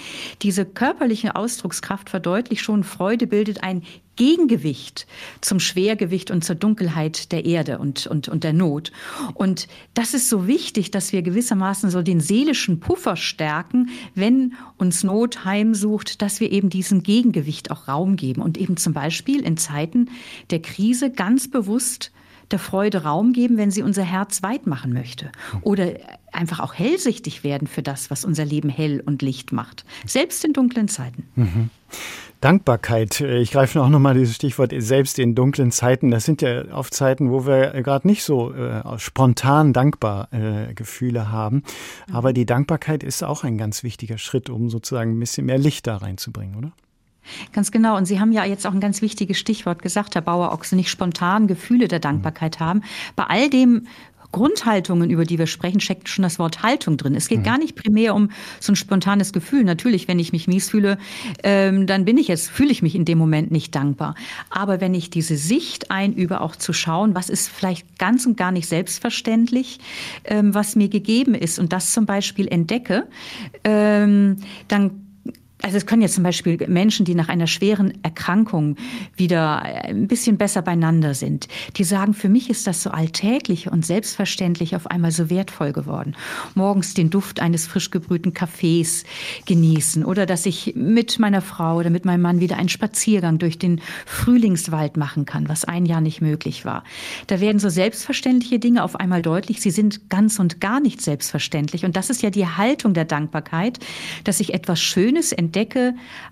diese 0.41 0.65
körperliche 0.65 1.35
Ausdruckskraft 1.35 2.09
verdeutlicht 2.09 2.63
schon, 2.63 2.83
Freude 2.83 3.27
bildet 3.27 3.63
ein 3.63 3.83
Gegengewicht 4.15 5.07
zum 5.41 5.59
Schwergewicht 5.59 6.31
und 6.31 6.43
zur 6.43 6.55
Dunkelheit 6.55 7.31
der 7.31 7.45
Erde 7.45 7.79
und, 7.79 8.07
und, 8.07 8.29
und 8.29 8.43
der 8.43 8.53
Not. 8.53 8.91
Und 9.33 9.67
das 9.93 10.13
ist 10.13 10.29
so 10.29 10.47
wichtig, 10.47 10.91
dass 10.91 11.11
wir 11.11 11.21
gewissermaßen 11.21 11.89
so 11.89 12.01
den 12.01 12.21
seelischen 12.21 12.79
Puffer 12.79 13.15
stärken, 13.15 13.89
wenn 14.13 14.53
uns 14.77 15.03
Not 15.03 15.43
heimsucht, 15.45 16.21
dass 16.21 16.39
wir 16.39 16.51
eben 16.51 16.69
diesem 16.69 17.03
Gegengewicht 17.03 17.71
auch 17.71 17.87
Raum 17.87 18.15
geben 18.15 18.41
und 18.41 18.57
eben 18.57 18.77
zum 18.77 18.93
Beispiel 18.93 19.41
in 19.41 19.57
Zeiten 19.57 20.09
der 20.49 20.61
Krise 20.61 21.11
ganz 21.11 21.49
bewusst 21.49 22.11
der 22.51 22.59
Freude 22.59 23.03
Raum 23.03 23.33
geben, 23.33 23.57
wenn 23.57 23.71
sie 23.71 23.81
unser 23.81 24.03
Herz 24.03 24.43
weit 24.43 24.67
machen 24.67 24.93
möchte. 24.93 25.31
Oder 25.61 25.93
einfach 26.31 26.59
auch 26.59 26.73
hellsichtig 26.73 27.43
werden 27.43 27.67
für 27.67 27.81
das, 27.81 28.11
was 28.11 28.25
unser 28.25 28.45
Leben 28.45 28.69
hell 28.69 29.01
und 29.05 29.21
Licht 29.21 29.51
macht. 29.51 29.85
Selbst 30.05 30.43
in 30.45 30.53
dunklen 30.53 30.87
Zeiten. 30.87 31.23
Mhm. 31.35 31.69
Dankbarkeit. 32.41 33.21
Ich 33.21 33.51
greife 33.51 33.81
auch 33.81 33.89
nochmal 33.89 34.13
dieses 34.13 34.35
Stichwort 34.35 34.71
selbst 34.77 35.17
in 35.17 35.33
dunklen 35.33 35.71
Zeiten. 35.71 36.11
Das 36.11 36.25
sind 36.25 36.41
ja 36.41 36.65
oft 36.73 36.93
Zeiten, 36.93 37.31
wo 37.31 37.47
wir 37.47 37.81
gerade 37.81 38.07
nicht 38.07 38.23
so 38.23 38.53
äh, 38.53 38.83
spontan 38.99 39.73
dankbar 39.73 40.27
äh, 40.31 40.73
Gefühle 40.73 41.31
haben. 41.31 41.63
Aber 42.11 42.33
die 42.33 42.45
Dankbarkeit 42.45 43.03
ist 43.03 43.23
auch 43.23 43.43
ein 43.43 43.57
ganz 43.57 43.83
wichtiger 43.83 44.17
Schritt, 44.17 44.49
um 44.49 44.69
sozusagen 44.69 45.17
ein 45.17 45.19
bisschen 45.19 45.47
mehr 45.47 45.57
Licht 45.57 45.87
da 45.87 45.97
reinzubringen, 45.97 46.55
oder? 46.55 46.71
Ganz 47.53 47.71
genau. 47.71 47.97
Und 47.97 48.05
Sie 48.05 48.19
haben 48.19 48.31
ja 48.31 48.45
jetzt 48.45 48.65
auch 48.67 48.73
ein 48.73 48.79
ganz 48.79 49.01
wichtiges 49.01 49.37
Stichwort 49.37 49.81
gesagt, 49.81 50.15
Herr 50.15 50.21
Bauer-Ochse, 50.21 50.75
nicht 50.75 50.89
spontan 50.89 51.47
Gefühle 51.47 51.87
der 51.87 51.99
Dankbarkeit 51.99 52.59
haben. 52.59 52.81
Bei 53.15 53.25
all 53.25 53.49
dem 53.49 53.87
Grundhaltungen, 54.35 55.09
über 55.09 55.23
die 55.23 55.39
wir 55.39 55.47
sprechen, 55.47 55.79
steckt 55.79 56.09
schon 56.09 56.23
das 56.23 56.39
Wort 56.39 56.61
Haltung 56.61 56.97
drin. 56.97 57.15
Es 57.15 57.29
geht 57.29 57.39
mhm. 57.39 57.43
gar 57.43 57.57
nicht 57.57 57.73
primär 57.73 58.13
um 58.13 58.31
so 58.59 58.73
ein 58.73 58.75
spontanes 58.75 59.31
Gefühl. 59.31 59.63
Natürlich, 59.63 60.09
wenn 60.09 60.19
ich 60.19 60.33
mich 60.33 60.45
mies 60.49 60.71
fühle, 60.71 60.97
ähm, 61.41 61.87
dann 61.87 62.03
bin 62.03 62.17
ich 62.17 62.27
jetzt, 62.27 62.49
fühle 62.49 62.71
ich 62.71 62.81
mich 62.81 62.95
in 62.95 63.05
dem 63.05 63.17
Moment 63.17 63.51
nicht 63.51 63.73
dankbar. 63.75 64.13
Aber 64.49 64.81
wenn 64.81 64.93
ich 64.93 65.09
diese 65.09 65.37
Sicht 65.37 65.89
einübe, 65.89 66.41
auch 66.41 66.57
zu 66.57 66.73
schauen, 66.73 67.15
was 67.15 67.29
ist 67.29 67.47
vielleicht 67.47 67.97
ganz 67.97 68.25
und 68.25 68.35
gar 68.35 68.51
nicht 68.51 68.67
selbstverständlich, 68.67 69.79
ähm, 70.25 70.53
was 70.53 70.75
mir 70.75 70.89
gegeben 70.89 71.33
ist 71.33 71.57
und 71.57 71.71
das 71.71 71.93
zum 71.93 72.05
Beispiel 72.05 72.49
entdecke, 72.49 73.07
ähm, 73.63 74.35
dann 74.67 75.04
also 75.65 75.77
es 75.77 75.87
können 75.87 76.03
jetzt 76.03 76.13
zum 76.13 76.23
Beispiel 76.23 76.63
Menschen, 76.67 77.05
die 77.07 77.15
nach 77.15 77.27
einer 77.27 77.47
schweren 77.47 77.91
Erkrankung 78.03 78.75
wieder 79.15 79.63
ein 79.63 80.07
bisschen 80.07 80.37
besser 80.37 80.61
beieinander 80.61 81.15
sind, 81.15 81.47
die 81.77 81.83
sagen, 81.83 82.13
für 82.13 82.29
mich 82.29 82.51
ist 82.51 82.67
das 82.67 82.83
so 82.83 82.91
alltäglich 82.91 83.71
und 83.71 83.83
selbstverständlich 83.83 84.75
auf 84.75 84.85
einmal 84.85 85.09
so 85.09 85.31
wertvoll 85.31 85.73
geworden. 85.73 86.15
Morgens 86.53 86.93
den 86.93 87.09
Duft 87.09 87.39
eines 87.39 87.65
frisch 87.65 87.89
gebrühten 87.89 88.35
Kaffees 88.35 89.05
genießen 89.47 90.05
oder 90.05 90.27
dass 90.27 90.45
ich 90.45 90.73
mit 90.75 91.17
meiner 91.17 91.41
Frau 91.41 91.77
oder 91.77 91.89
mit 91.89 92.05
meinem 92.05 92.21
Mann 92.21 92.41
wieder 92.41 92.57
einen 92.57 92.69
Spaziergang 92.69 93.39
durch 93.39 93.57
den 93.57 93.81
Frühlingswald 94.05 94.97
machen 94.97 95.25
kann, 95.25 95.49
was 95.49 95.65
ein 95.65 95.87
Jahr 95.87 96.01
nicht 96.01 96.21
möglich 96.21 96.63
war. 96.65 96.83
Da 97.25 97.39
werden 97.39 97.57
so 97.57 97.69
selbstverständliche 97.69 98.59
Dinge 98.59 98.83
auf 98.83 98.97
einmal 98.97 99.23
deutlich. 99.23 99.61
Sie 99.61 99.71
sind 99.71 100.11
ganz 100.11 100.37
und 100.37 100.61
gar 100.61 100.79
nicht 100.79 101.01
selbstverständlich. 101.01 101.85
Und 101.85 101.95
das 101.95 102.11
ist 102.11 102.21
ja 102.21 102.29
die 102.29 102.45
Haltung 102.45 102.93
der 102.93 103.05
Dankbarkeit, 103.05 103.79
dass 104.25 104.39
ich 104.39 104.53
etwas 104.53 104.79
Schönes 104.79 105.31
entdecke 105.31 105.54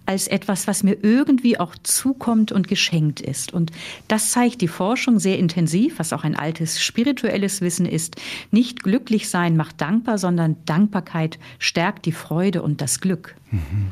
als 0.05 0.27
etwas, 0.27 0.67
was 0.67 0.83
mir 0.83 0.97
irgendwie 1.01 1.59
auch 1.59 1.75
zukommt 1.83 2.51
und 2.51 2.67
geschenkt 2.67 3.21
ist. 3.21 3.53
Und 3.53 3.71
das 4.07 4.31
zeigt 4.31 4.61
die 4.61 4.67
Forschung 4.67 5.19
sehr 5.19 5.39
intensiv, 5.39 5.99
was 5.99 6.13
auch 6.13 6.23
ein 6.23 6.35
altes 6.35 6.81
spirituelles 6.81 7.61
Wissen 7.61 7.85
ist. 7.85 8.15
Nicht 8.51 8.83
glücklich 8.83 9.29
sein 9.29 9.55
macht 9.55 9.81
dankbar, 9.81 10.17
sondern 10.17 10.57
Dankbarkeit 10.65 11.39
stärkt 11.59 12.05
die 12.05 12.11
Freude 12.11 12.61
und 12.61 12.81
das 12.81 12.99
Glück. 12.99 13.35
Mhm 13.51 13.91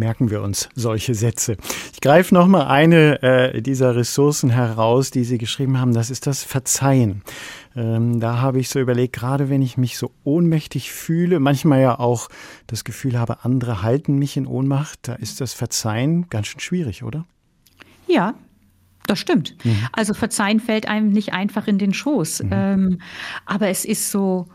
merken 0.00 0.30
wir 0.30 0.42
uns 0.42 0.68
solche 0.74 1.14
Sätze. 1.14 1.56
Ich 1.92 2.00
greife 2.00 2.34
noch 2.34 2.48
mal 2.48 2.66
eine 2.66 3.22
äh, 3.22 3.62
dieser 3.62 3.94
Ressourcen 3.94 4.50
heraus, 4.50 5.12
die 5.12 5.22
Sie 5.22 5.38
geschrieben 5.38 5.78
haben. 5.78 5.94
Das 5.94 6.10
ist 6.10 6.26
das 6.26 6.42
Verzeihen. 6.42 7.22
Ähm, 7.76 8.18
da 8.20 8.40
habe 8.40 8.58
ich 8.58 8.68
so 8.68 8.80
überlegt, 8.80 9.14
gerade 9.14 9.48
wenn 9.48 9.62
ich 9.62 9.76
mich 9.76 9.96
so 9.96 10.10
ohnmächtig 10.24 10.90
fühle, 10.90 11.38
manchmal 11.38 11.80
ja 11.80 11.98
auch 11.98 12.28
das 12.66 12.84
Gefühl 12.84 13.18
habe, 13.18 13.44
andere 13.44 13.82
halten 13.82 14.18
mich 14.18 14.36
in 14.36 14.46
Ohnmacht, 14.46 15.00
da 15.02 15.14
ist 15.14 15.40
das 15.40 15.52
Verzeihen 15.52 16.28
ganz 16.28 16.48
schön 16.48 16.60
schwierig, 16.60 17.04
oder? 17.04 17.26
Ja, 18.08 18.34
das 19.06 19.18
stimmt. 19.18 19.56
Mhm. 19.64 19.88
Also 19.92 20.14
Verzeihen 20.14 20.60
fällt 20.60 20.88
einem 20.88 21.10
nicht 21.10 21.32
einfach 21.32 21.66
in 21.66 21.78
den 21.78 21.94
Schoß. 21.94 22.44
Mhm. 22.44 22.50
Ähm, 22.52 22.98
aber 23.46 23.68
es 23.68 23.84
ist 23.84 24.10
so, 24.10 24.48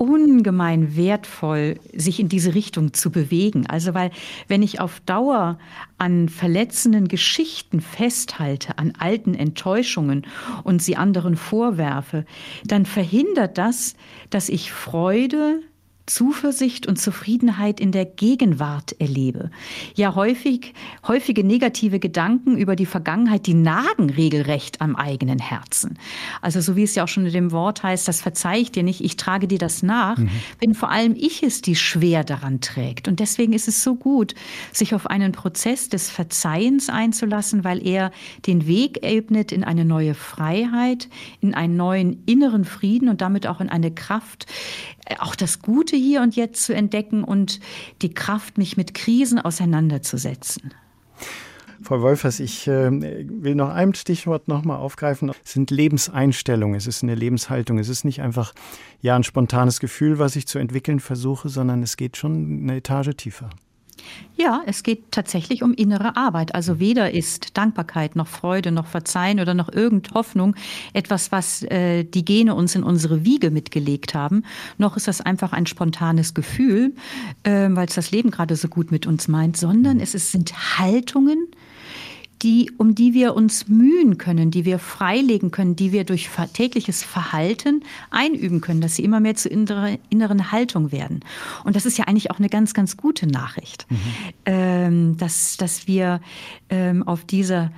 ungemein 0.00 0.96
wertvoll, 0.96 1.78
sich 1.94 2.20
in 2.20 2.30
diese 2.30 2.54
Richtung 2.54 2.94
zu 2.94 3.10
bewegen. 3.10 3.66
Also 3.66 3.92
weil 3.92 4.10
wenn 4.48 4.62
ich 4.62 4.80
auf 4.80 5.00
Dauer 5.00 5.58
an 5.98 6.30
verletzenden 6.30 7.06
Geschichten 7.06 7.82
festhalte, 7.82 8.78
an 8.78 8.94
alten 8.98 9.34
Enttäuschungen 9.34 10.26
und 10.64 10.82
sie 10.82 10.96
anderen 10.96 11.36
vorwerfe, 11.36 12.24
dann 12.64 12.86
verhindert 12.86 13.58
das, 13.58 13.94
dass 14.30 14.48
ich 14.48 14.72
Freude, 14.72 15.60
Zuversicht 16.06 16.86
und 16.86 16.96
Zufriedenheit 16.96 17.78
in 17.78 17.92
der 17.92 18.04
Gegenwart 18.04 18.96
erlebe. 18.98 19.50
Ja, 19.94 20.14
häufig, 20.14 20.74
häufige 21.06 21.44
negative 21.44 22.00
Gedanken 22.00 22.56
über 22.56 22.74
die 22.74 22.86
Vergangenheit, 22.86 23.46
die 23.46 23.54
nagen 23.54 24.10
regelrecht 24.10 24.80
am 24.80 24.96
eigenen 24.96 25.38
Herzen. 25.38 25.98
Also 26.42 26.60
so 26.60 26.74
wie 26.74 26.82
es 26.82 26.94
ja 26.94 27.04
auch 27.04 27.08
schon 27.08 27.26
in 27.26 27.32
dem 27.32 27.52
Wort 27.52 27.82
heißt, 27.82 28.08
das 28.08 28.20
verzeih 28.20 28.60
ich 28.60 28.72
dir 28.72 28.82
nicht, 28.82 29.02
ich 29.04 29.16
trage 29.16 29.46
dir 29.46 29.58
das 29.58 29.82
nach, 29.82 30.18
mhm. 30.18 30.30
bin 30.58 30.74
vor 30.74 30.90
allem 30.90 31.14
ich 31.16 31.42
es, 31.42 31.62
die 31.62 31.76
schwer 31.76 32.24
daran 32.24 32.60
trägt. 32.60 33.06
Und 33.06 33.20
deswegen 33.20 33.52
ist 33.52 33.68
es 33.68 33.82
so 33.82 33.94
gut, 33.94 34.34
sich 34.72 34.94
auf 34.94 35.06
einen 35.06 35.32
Prozess 35.32 35.88
des 35.88 36.10
Verzeihens 36.10 36.88
einzulassen, 36.88 37.62
weil 37.62 37.86
er 37.86 38.10
den 38.46 38.66
Weg 38.66 39.04
ebnet 39.04 39.52
in 39.52 39.62
eine 39.62 39.84
neue 39.84 40.14
Freiheit, 40.14 41.08
in 41.40 41.54
einen 41.54 41.76
neuen 41.76 42.24
inneren 42.26 42.64
Frieden 42.64 43.08
und 43.08 43.20
damit 43.20 43.46
auch 43.46 43.60
in 43.60 43.68
eine 43.68 43.92
Kraft, 43.92 44.46
auch 45.18 45.34
das 45.34 45.60
Gute 45.60 45.89
hier 45.96 46.22
und 46.22 46.36
jetzt 46.36 46.64
zu 46.64 46.74
entdecken 46.74 47.24
und 47.24 47.60
die 48.02 48.12
Kraft, 48.12 48.58
mich 48.58 48.76
mit 48.76 48.94
Krisen 48.94 49.38
auseinanderzusetzen. 49.38 50.72
Frau 51.82 52.02
Wolfers, 52.02 52.40
ich 52.40 52.66
äh, 52.68 52.90
will 52.90 53.54
noch 53.54 53.70
ein 53.70 53.94
Stichwort 53.94 54.48
nochmal 54.48 54.76
aufgreifen. 54.76 55.32
Es 55.44 55.52
sind 55.52 55.70
Lebenseinstellungen, 55.70 56.76
es 56.76 56.86
ist 56.86 57.02
eine 57.02 57.14
Lebenshaltung. 57.14 57.78
Es 57.78 57.88
ist 57.88 58.04
nicht 58.04 58.20
einfach 58.20 58.52
ja 59.00 59.16
ein 59.16 59.24
spontanes 59.24 59.80
Gefühl, 59.80 60.18
was 60.18 60.36
ich 60.36 60.46
zu 60.46 60.58
entwickeln 60.58 61.00
versuche, 61.00 61.48
sondern 61.48 61.82
es 61.82 61.96
geht 61.96 62.16
schon 62.16 62.64
eine 62.64 62.76
Etage 62.76 63.16
tiefer. 63.16 63.48
Ja, 64.36 64.62
es 64.66 64.82
geht 64.82 65.12
tatsächlich 65.12 65.62
um 65.62 65.74
innere 65.74 66.16
Arbeit. 66.16 66.54
Also 66.54 66.80
weder 66.80 67.10
ist 67.12 67.58
Dankbarkeit 67.58 68.16
noch 68.16 68.26
Freude 68.26 68.72
noch 68.72 68.86
Verzeihen 68.86 69.40
oder 69.40 69.54
noch 69.54 69.70
irgend 69.70 70.12
Hoffnung 70.14 70.56
etwas, 70.92 71.30
was 71.30 71.62
äh, 71.64 72.04
die 72.04 72.24
Gene 72.24 72.54
uns 72.54 72.74
in 72.74 72.82
unsere 72.82 73.24
Wiege 73.24 73.50
mitgelegt 73.50 74.14
haben, 74.14 74.44
noch 74.78 74.96
ist 74.96 75.08
das 75.08 75.20
einfach 75.20 75.52
ein 75.52 75.66
spontanes 75.66 76.32
Gefühl, 76.32 76.94
äh, 77.42 77.68
weil 77.70 77.86
es 77.86 77.94
das 77.94 78.10
Leben 78.10 78.30
gerade 78.30 78.56
so 78.56 78.68
gut 78.68 78.90
mit 78.90 79.06
uns 79.06 79.28
meint, 79.28 79.56
sondern 79.56 80.00
es 80.00 80.14
ist, 80.14 80.32
sind 80.32 80.78
Haltungen, 80.78 81.48
die, 82.42 82.70
um 82.78 82.94
die 82.94 83.14
wir 83.14 83.34
uns 83.34 83.68
mühen 83.68 84.18
können, 84.18 84.50
die 84.50 84.64
wir 84.64 84.78
freilegen 84.78 85.50
können, 85.50 85.76
die 85.76 85.92
wir 85.92 86.04
durch 86.04 86.28
tägliches 86.52 87.02
Verhalten 87.02 87.82
einüben 88.10 88.60
können, 88.60 88.80
dass 88.80 88.96
sie 88.96 89.04
immer 89.04 89.20
mehr 89.20 89.34
zur 89.34 89.52
inneren 89.52 90.52
Haltung 90.52 90.92
werden. 90.92 91.20
Und 91.64 91.76
das 91.76 91.86
ist 91.86 91.98
ja 91.98 92.06
eigentlich 92.06 92.30
auch 92.30 92.38
eine 92.38 92.48
ganz, 92.48 92.74
ganz 92.74 92.96
gute 92.96 93.26
Nachricht, 93.26 93.86
mhm. 93.90 93.96
ähm, 94.46 95.16
dass, 95.18 95.56
dass 95.56 95.86
wir 95.86 96.20
ähm, 96.70 97.06
auf 97.06 97.24
diese 97.24 97.70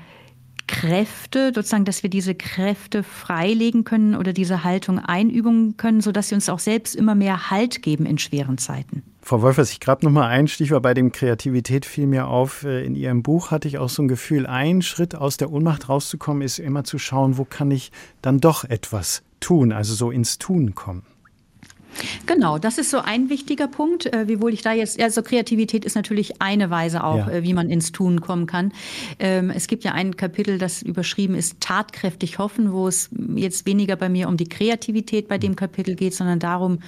Kräfte, 0.66 1.52
sozusagen, 1.54 1.84
dass 1.84 2.02
wir 2.02 2.10
diese 2.10 2.34
Kräfte 2.34 3.02
freilegen 3.02 3.84
können 3.84 4.14
oder 4.14 4.32
diese 4.32 4.64
Haltung 4.64 4.98
einüben 4.98 5.76
können, 5.76 6.00
sodass 6.00 6.28
sie 6.28 6.34
uns 6.34 6.48
auch 6.48 6.58
selbst 6.58 6.96
immer 6.96 7.14
mehr 7.14 7.50
Halt 7.50 7.82
geben 7.82 8.06
in 8.06 8.18
schweren 8.18 8.58
Zeiten. 8.58 9.02
Frau 9.24 9.40
Wolfers, 9.42 9.70
ich 9.70 9.78
grab 9.78 10.02
noch 10.02 10.10
mal 10.10 10.26
ein 10.26 10.48
Stichwort 10.48 10.82
bei 10.82 10.94
dem 10.94 11.12
Kreativität 11.12 11.86
fiel 11.86 12.06
mir 12.06 12.26
auf. 12.26 12.64
Äh, 12.64 12.84
in 12.84 12.96
Ihrem 12.96 13.22
Buch 13.22 13.50
hatte 13.52 13.68
ich 13.68 13.78
auch 13.78 13.88
so 13.88 14.02
ein 14.02 14.08
Gefühl, 14.08 14.46
ein 14.46 14.82
Schritt 14.82 15.14
aus 15.14 15.36
der 15.36 15.52
Ohnmacht 15.52 15.88
rauszukommen, 15.88 16.42
ist 16.42 16.58
immer 16.58 16.82
zu 16.82 16.98
schauen, 16.98 17.38
wo 17.38 17.44
kann 17.44 17.70
ich 17.70 17.92
dann 18.20 18.40
doch 18.40 18.64
etwas 18.64 19.22
tun, 19.38 19.72
also 19.72 19.94
so 19.94 20.10
ins 20.10 20.38
Tun 20.38 20.74
kommen. 20.74 21.04
Genau, 22.26 22.58
das 22.58 22.78
ist 22.78 22.90
so 22.90 22.98
ein 22.98 23.28
wichtiger 23.28 23.68
Punkt, 23.68 24.06
äh, 24.06 24.28
wiewohl 24.28 24.52
ich 24.52 24.62
da 24.62 24.72
jetzt, 24.72 25.00
also 25.00 25.22
Kreativität 25.22 25.84
ist 25.84 25.94
natürlich 25.94 26.40
eine 26.40 26.70
Weise 26.70 27.04
auch, 27.04 27.26
ja. 27.26 27.30
äh, 27.30 27.42
wie 27.42 27.54
man 27.54 27.70
ins 27.70 27.92
Tun 27.92 28.20
kommen 28.20 28.46
kann. 28.46 28.72
Ähm, 29.18 29.50
es 29.50 29.66
gibt 29.66 29.84
ja 29.84 29.92
ein 29.92 30.16
Kapitel, 30.16 30.58
das 30.58 30.82
überschrieben 30.82 31.34
ist 31.34 31.60
Tatkräftig 31.60 32.38
hoffen, 32.38 32.72
wo 32.72 32.88
es 32.88 33.10
jetzt 33.34 33.66
weniger 33.66 33.96
bei 33.96 34.08
mir 34.08 34.28
um 34.28 34.36
die 34.36 34.48
Kreativität 34.48 35.28
bei 35.28 35.38
dem 35.38 35.56
Kapitel 35.56 35.94
geht, 35.94 36.14
sondern 36.14 36.38
darum, 36.38 36.78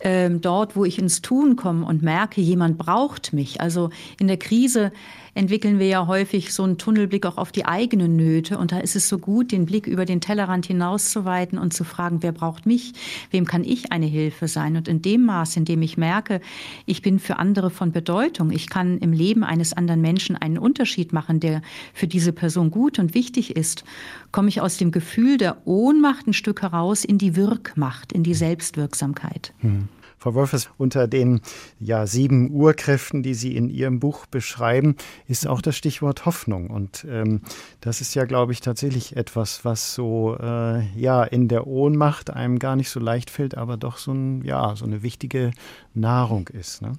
ähm, 0.00 0.40
dort, 0.40 0.76
wo 0.76 0.84
ich 0.84 0.98
ins 0.98 1.22
Tun 1.22 1.56
komme 1.56 1.84
und 1.84 2.02
merke, 2.02 2.40
jemand 2.40 2.78
braucht 2.78 3.32
mich. 3.32 3.60
Also 3.60 3.90
in 4.18 4.28
der 4.28 4.36
Krise 4.36 4.92
entwickeln 5.36 5.78
wir 5.78 5.86
ja 5.86 6.06
häufig 6.06 6.54
so 6.54 6.62
einen 6.62 6.78
Tunnelblick 6.78 7.26
auch 7.26 7.36
auf 7.36 7.52
die 7.52 7.66
eigenen 7.66 8.16
Nöte. 8.16 8.56
Und 8.56 8.72
da 8.72 8.78
ist 8.78 8.96
es 8.96 9.08
so 9.08 9.18
gut, 9.18 9.52
den 9.52 9.66
Blick 9.66 9.86
über 9.86 10.06
den 10.06 10.20
Tellerrand 10.20 10.66
hinauszuweiten 10.66 11.58
und 11.58 11.74
zu 11.74 11.84
fragen, 11.84 12.22
wer 12.22 12.32
braucht 12.32 12.64
mich? 12.64 12.94
Wem 13.30 13.44
kann 13.44 13.62
ich 13.62 13.92
eine 13.92 14.06
Hilfe 14.06 14.48
sein? 14.48 14.76
Und 14.76 14.88
in 14.88 15.02
dem 15.02 15.24
Maß, 15.26 15.56
in 15.58 15.66
dem 15.66 15.82
ich 15.82 15.98
merke, 15.98 16.40
ich 16.86 17.02
bin 17.02 17.18
für 17.18 17.38
andere 17.38 17.68
von 17.68 17.92
Bedeutung, 17.92 18.50
ich 18.50 18.70
kann 18.70 18.98
im 18.98 19.12
Leben 19.12 19.44
eines 19.44 19.74
anderen 19.74 20.00
Menschen 20.00 20.36
einen 20.36 20.58
Unterschied 20.58 21.12
machen, 21.12 21.38
der 21.38 21.60
für 21.92 22.06
diese 22.06 22.32
Person 22.32 22.70
gut 22.70 22.98
und 22.98 23.14
wichtig 23.14 23.56
ist, 23.56 23.84
komme 24.32 24.48
ich 24.48 24.62
aus 24.62 24.78
dem 24.78 24.90
Gefühl 24.90 25.36
der 25.36 25.66
Ohnmacht 25.66 26.26
ein 26.26 26.32
Stück 26.32 26.62
heraus 26.62 27.04
in 27.04 27.18
die 27.18 27.36
Wirkmacht, 27.36 28.12
in 28.12 28.22
die 28.22 28.34
Selbstwirksamkeit. 28.34 29.52
Hm. 29.60 29.88
Frau 30.26 30.34
Wolfers, 30.34 30.70
unter 30.76 31.06
den 31.06 31.40
ja, 31.78 32.08
sieben 32.08 32.50
Urkräften, 32.50 33.22
die 33.22 33.34
Sie 33.34 33.54
in 33.54 33.70
Ihrem 33.70 34.00
Buch 34.00 34.26
beschreiben, 34.26 34.96
ist 35.28 35.46
auch 35.46 35.62
das 35.62 35.76
Stichwort 35.76 36.26
Hoffnung. 36.26 36.68
Und 36.68 37.06
ähm, 37.08 37.42
das 37.80 38.00
ist 38.00 38.12
ja, 38.16 38.24
glaube 38.24 38.50
ich, 38.50 38.60
tatsächlich 38.60 39.16
etwas, 39.16 39.64
was 39.64 39.94
so 39.94 40.36
äh, 40.36 40.84
ja 40.98 41.22
in 41.22 41.46
der 41.46 41.68
Ohnmacht 41.68 42.30
einem 42.30 42.58
gar 42.58 42.74
nicht 42.74 42.90
so 42.90 42.98
leicht 42.98 43.30
fällt, 43.30 43.56
aber 43.56 43.76
doch 43.76 43.98
so, 43.98 44.10
ein, 44.10 44.42
ja, 44.42 44.74
so 44.74 44.84
eine 44.84 45.04
wichtige 45.04 45.52
Nahrung 45.94 46.48
ist. 46.48 46.82
Ne? 46.82 46.94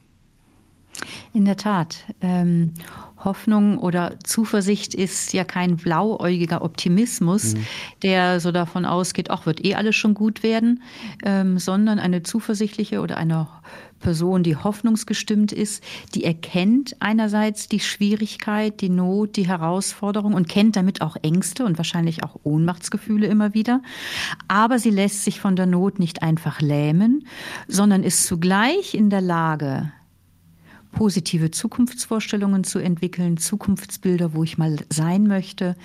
In 1.33 1.45
der 1.45 1.57
Tat. 1.57 2.05
Ähm, 2.21 2.73
Hoffnung 3.23 3.79
oder 3.79 4.19
Zuversicht 4.23 4.93
ist 4.93 5.33
ja 5.33 5.43
kein 5.43 5.77
blauäugiger 5.77 6.61
Optimismus, 6.61 7.55
mhm. 7.55 7.65
der 8.03 8.39
so 8.39 8.51
davon 8.51 8.85
ausgeht, 8.85 9.31
ach, 9.31 9.45
wird 9.45 9.65
eh 9.65 9.75
alles 9.75 9.95
schon 9.95 10.13
gut 10.13 10.43
werden, 10.43 10.83
ähm, 11.23 11.57
sondern 11.57 11.99
eine 11.99 12.23
zuversichtliche 12.23 13.01
oder 13.01 13.17
eine 13.17 13.47
Person, 13.99 14.43
die 14.43 14.55
hoffnungsgestimmt 14.55 15.51
ist, 15.51 15.83
die 16.13 16.23
erkennt 16.23 16.95
einerseits 16.99 17.67
die 17.67 17.79
Schwierigkeit, 17.79 18.81
die 18.81 18.89
Not, 18.89 19.35
die 19.35 19.47
Herausforderung 19.47 20.33
und 20.33 20.47
kennt 20.47 20.75
damit 20.75 21.01
auch 21.01 21.17
Ängste 21.23 21.65
und 21.65 21.77
wahrscheinlich 21.77 22.23
auch 22.23 22.39
Ohnmachtsgefühle 22.43 23.25
immer 23.25 23.55
wieder. 23.55 23.81
Aber 24.47 24.77
sie 24.77 24.91
lässt 24.91 25.23
sich 25.23 25.39
von 25.39 25.55
der 25.55 25.65
Not 25.65 25.97
nicht 25.97 26.21
einfach 26.21 26.61
lähmen, 26.61 27.27
sondern 27.67 28.03
ist 28.03 28.27
zugleich 28.27 28.93
in 28.93 29.09
der 29.09 29.21
Lage, 29.21 29.91
positive 30.97 31.51
Zukunftsvorstellungen 31.51 32.63
zu 32.63 32.79
entwickeln, 32.79 33.37
Zukunftsbilder, 33.37 34.33
wo 34.33 34.43
ich 34.43 34.57
mal 34.57 34.77
sein 34.89 35.27
möchte, 35.27 35.75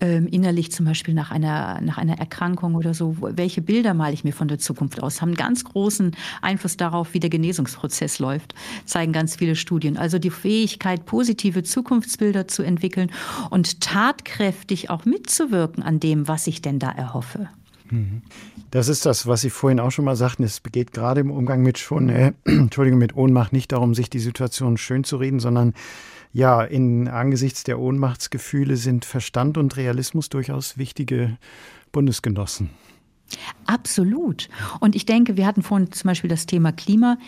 ähm, 0.00 0.28
innerlich 0.28 0.70
zum 0.70 0.86
Beispiel 0.86 1.12
nach 1.12 1.32
einer, 1.32 1.80
nach 1.80 1.98
einer 1.98 2.20
Erkrankung 2.20 2.76
oder 2.76 2.94
so. 2.94 3.16
Welche 3.20 3.62
Bilder 3.62 3.94
male 3.94 4.14
ich 4.14 4.22
mir 4.22 4.32
von 4.32 4.46
der 4.46 4.60
Zukunft 4.60 5.02
aus? 5.02 5.20
Haben 5.20 5.34
ganz 5.34 5.64
großen 5.64 6.12
Einfluss 6.40 6.76
darauf, 6.76 7.14
wie 7.14 7.20
der 7.20 7.30
Genesungsprozess 7.30 8.20
läuft, 8.20 8.54
zeigen 8.84 9.12
ganz 9.12 9.34
viele 9.34 9.56
Studien. 9.56 9.96
Also 9.96 10.20
die 10.20 10.30
Fähigkeit, 10.30 11.04
positive 11.04 11.64
Zukunftsbilder 11.64 12.46
zu 12.46 12.62
entwickeln 12.62 13.10
und 13.50 13.80
tatkräftig 13.80 14.88
auch 14.88 15.04
mitzuwirken 15.04 15.82
an 15.82 15.98
dem, 15.98 16.28
was 16.28 16.46
ich 16.46 16.62
denn 16.62 16.78
da 16.78 16.92
erhoffe. 16.92 17.48
Das 18.70 18.88
ist 18.88 19.06
das, 19.06 19.26
was 19.26 19.42
Sie 19.42 19.50
vorhin 19.50 19.80
auch 19.80 19.90
schon 19.90 20.04
mal 20.04 20.16
sagten. 20.16 20.42
Es 20.42 20.62
geht 20.62 20.92
gerade 20.92 21.20
im 21.20 21.30
Umgang 21.30 21.62
mit 21.62 21.78
schon, 21.78 22.08
äh, 22.08 22.32
Entschuldigung, 22.44 22.98
mit 22.98 23.16
Ohnmacht 23.16 23.52
nicht 23.52 23.72
darum, 23.72 23.94
sich 23.94 24.10
die 24.10 24.18
Situation 24.18 24.76
schön 24.76 25.04
zu 25.04 25.16
reden, 25.16 25.40
sondern 25.40 25.74
ja, 26.32 26.62
in 26.62 27.06
angesichts 27.06 27.62
der 27.62 27.78
Ohnmachtsgefühle 27.78 28.76
sind 28.76 29.04
Verstand 29.04 29.56
und 29.56 29.76
Realismus 29.76 30.28
durchaus 30.28 30.76
wichtige 30.76 31.38
Bundesgenossen. 31.92 32.70
Absolut. 33.66 34.48
Und 34.80 34.94
ich 34.94 35.06
denke, 35.06 35.36
wir 35.36 35.46
hatten 35.46 35.62
vorhin 35.62 35.90
zum 35.90 36.08
Beispiel 36.08 36.28
das 36.28 36.46
Thema 36.46 36.70
Klima. 36.72 37.18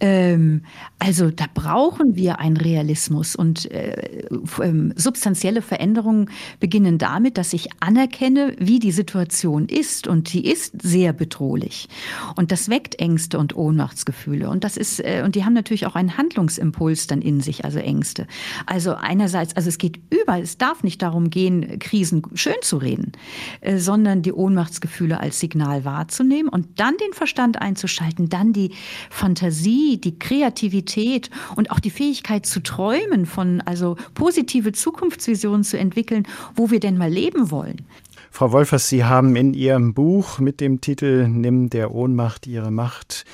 Ähm, 0.00 0.62
also 0.98 1.30
da 1.30 1.44
brauchen 1.52 2.16
wir 2.16 2.40
einen 2.40 2.56
Realismus. 2.56 3.36
Und 3.36 3.70
äh, 3.70 4.26
ähm, 4.60 4.92
substanzielle 4.96 5.62
Veränderungen 5.62 6.30
beginnen 6.58 6.98
damit, 6.98 7.38
dass 7.38 7.52
ich 7.52 7.68
anerkenne, 7.80 8.56
wie 8.58 8.80
die 8.80 8.90
Situation 8.90 9.68
ist. 9.68 10.08
Und 10.08 10.32
die 10.32 10.46
ist 10.46 10.82
sehr 10.82 11.12
bedrohlich. 11.12 11.88
Und 12.34 12.50
das 12.50 12.68
weckt 12.68 12.98
Ängste 12.98 13.38
und 13.38 13.56
Ohnmachtsgefühle. 13.56 14.50
Und 14.50 14.64
das 14.64 14.76
ist, 14.76 15.00
äh, 15.00 15.22
und 15.24 15.36
die 15.36 15.44
haben 15.44 15.54
natürlich 15.54 15.86
auch 15.86 15.94
einen 15.94 16.18
Handlungsimpuls 16.18 17.06
dann 17.06 17.22
in 17.22 17.40
sich, 17.40 17.64
also 17.64 17.78
Ängste. 17.78 18.26
Also 18.66 18.94
einerseits, 18.94 19.54
also 19.54 19.68
es 19.68 19.78
geht 19.78 20.00
überall, 20.10 20.42
es 20.42 20.58
darf 20.58 20.82
nicht 20.82 21.02
darum 21.02 21.30
gehen, 21.30 21.78
Krisen 21.78 22.22
schön 22.34 22.54
zu 22.62 22.78
reden, 22.78 23.12
äh, 23.60 23.78
sondern 23.78 24.22
die 24.22 24.32
Ohnmachtsgefühle 24.32 25.20
als 25.20 25.38
Signal 25.38 25.53
wahrzunehmen 25.60 26.48
und 26.48 26.80
dann 26.80 26.96
den 26.96 27.12
Verstand 27.12 27.60
einzuschalten, 27.60 28.28
dann 28.28 28.52
die 28.52 28.72
Fantasie, 29.10 30.00
die 30.00 30.18
Kreativität 30.18 31.30
und 31.56 31.70
auch 31.70 31.80
die 31.80 31.90
Fähigkeit 31.90 32.46
zu 32.46 32.62
träumen 32.62 33.26
von, 33.26 33.60
also 33.62 33.96
positive 34.14 34.72
Zukunftsvisionen 34.72 35.64
zu 35.64 35.78
entwickeln, 35.78 36.26
wo 36.54 36.70
wir 36.70 36.80
denn 36.80 36.98
mal 36.98 37.10
leben 37.10 37.50
wollen. 37.50 37.82
Frau 38.30 38.50
Wolfers, 38.50 38.88
Sie 38.88 39.04
haben 39.04 39.36
in 39.36 39.54
Ihrem 39.54 39.94
Buch 39.94 40.40
mit 40.40 40.60
dem 40.60 40.80
Titel 40.80 41.28
Nimm 41.28 41.70
der 41.70 41.94
Ohnmacht 41.94 42.46
ihre 42.46 42.72
Macht 42.72 43.24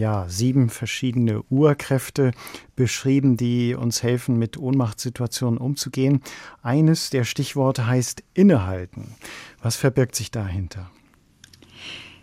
ja, 0.00 0.24
sieben 0.28 0.70
verschiedene 0.70 1.42
Urkräfte 1.50 2.32
beschrieben, 2.74 3.36
die 3.36 3.74
uns 3.74 4.02
helfen, 4.02 4.38
mit 4.38 4.56
Ohnmachtssituationen 4.56 5.58
umzugehen. 5.58 6.22
Eines 6.62 7.10
der 7.10 7.24
Stichworte 7.24 7.86
heißt 7.86 8.24
innehalten. 8.32 9.14
Was 9.62 9.76
verbirgt 9.76 10.16
sich 10.16 10.30
dahinter? 10.30 10.90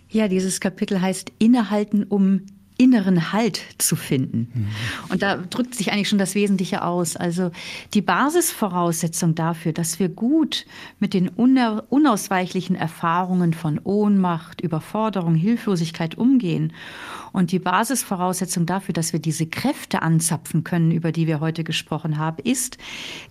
Ja, 0.09 0.27
dieses 0.27 0.59
Kapitel 0.59 1.01
heißt 1.01 1.33
Innehalten, 1.39 2.03
um 2.03 2.45
inneren 2.77 3.33
Halt 3.33 3.61
zu 3.77 3.95
finden. 3.95 4.51
Mhm. 4.53 4.67
Und 5.09 5.21
da 5.21 5.37
drückt 5.37 5.75
sich 5.75 5.91
eigentlich 5.91 6.09
schon 6.09 6.19
das 6.19 6.35
Wesentliche 6.35 6.83
aus. 6.83 7.15
Also 7.15 7.51
die 7.93 8.01
Basisvoraussetzung 8.01 9.35
dafür, 9.35 9.73
dass 9.73 9.99
wir 9.99 10.09
gut 10.09 10.65
mit 10.99 11.13
den 11.13 11.29
unausweichlichen 11.29 12.75
Erfahrungen 12.75 13.53
von 13.53 13.79
Ohnmacht, 13.83 14.61
Überforderung, 14.61 15.35
Hilflosigkeit 15.35 16.17
umgehen 16.17 16.73
und 17.33 17.51
die 17.51 17.59
Basisvoraussetzung 17.59 18.65
dafür, 18.65 18.93
dass 18.93 19.13
wir 19.13 19.19
diese 19.19 19.45
Kräfte 19.45 20.01
anzapfen 20.01 20.63
können, 20.63 20.91
über 20.91 21.11
die 21.11 21.27
wir 21.27 21.39
heute 21.39 21.63
gesprochen 21.63 22.17
haben, 22.17 22.37
ist, 22.43 22.77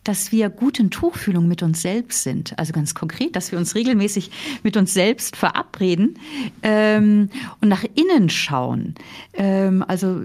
dass 0.05 0.33
wir 0.33 0.49
gut 0.49 0.79
in 0.79 0.91
Tuchfühlung 0.91 1.49
mit 1.49 1.63
uns 1.63 1.83
selbst 1.83 2.23
sind. 2.23 2.59
Also 2.59 2.73
ganz 2.73 2.95
konkret, 2.95 3.35
dass 3.37 3.53
wir 3.53 3.59
uns 3.59 3.75
regelmäßig 3.75 4.31
mit 4.63 4.77
uns 4.77 4.95
selbst 4.95 5.37
verabreden 5.37 6.19
ähm, 6.63 7.31
und 7.61 7.69
nach 7.69 7.85
innen 7.95 8.31
schauen. 8.31 8.95
Ähm, 9.37 9.85
also 9.87 10.23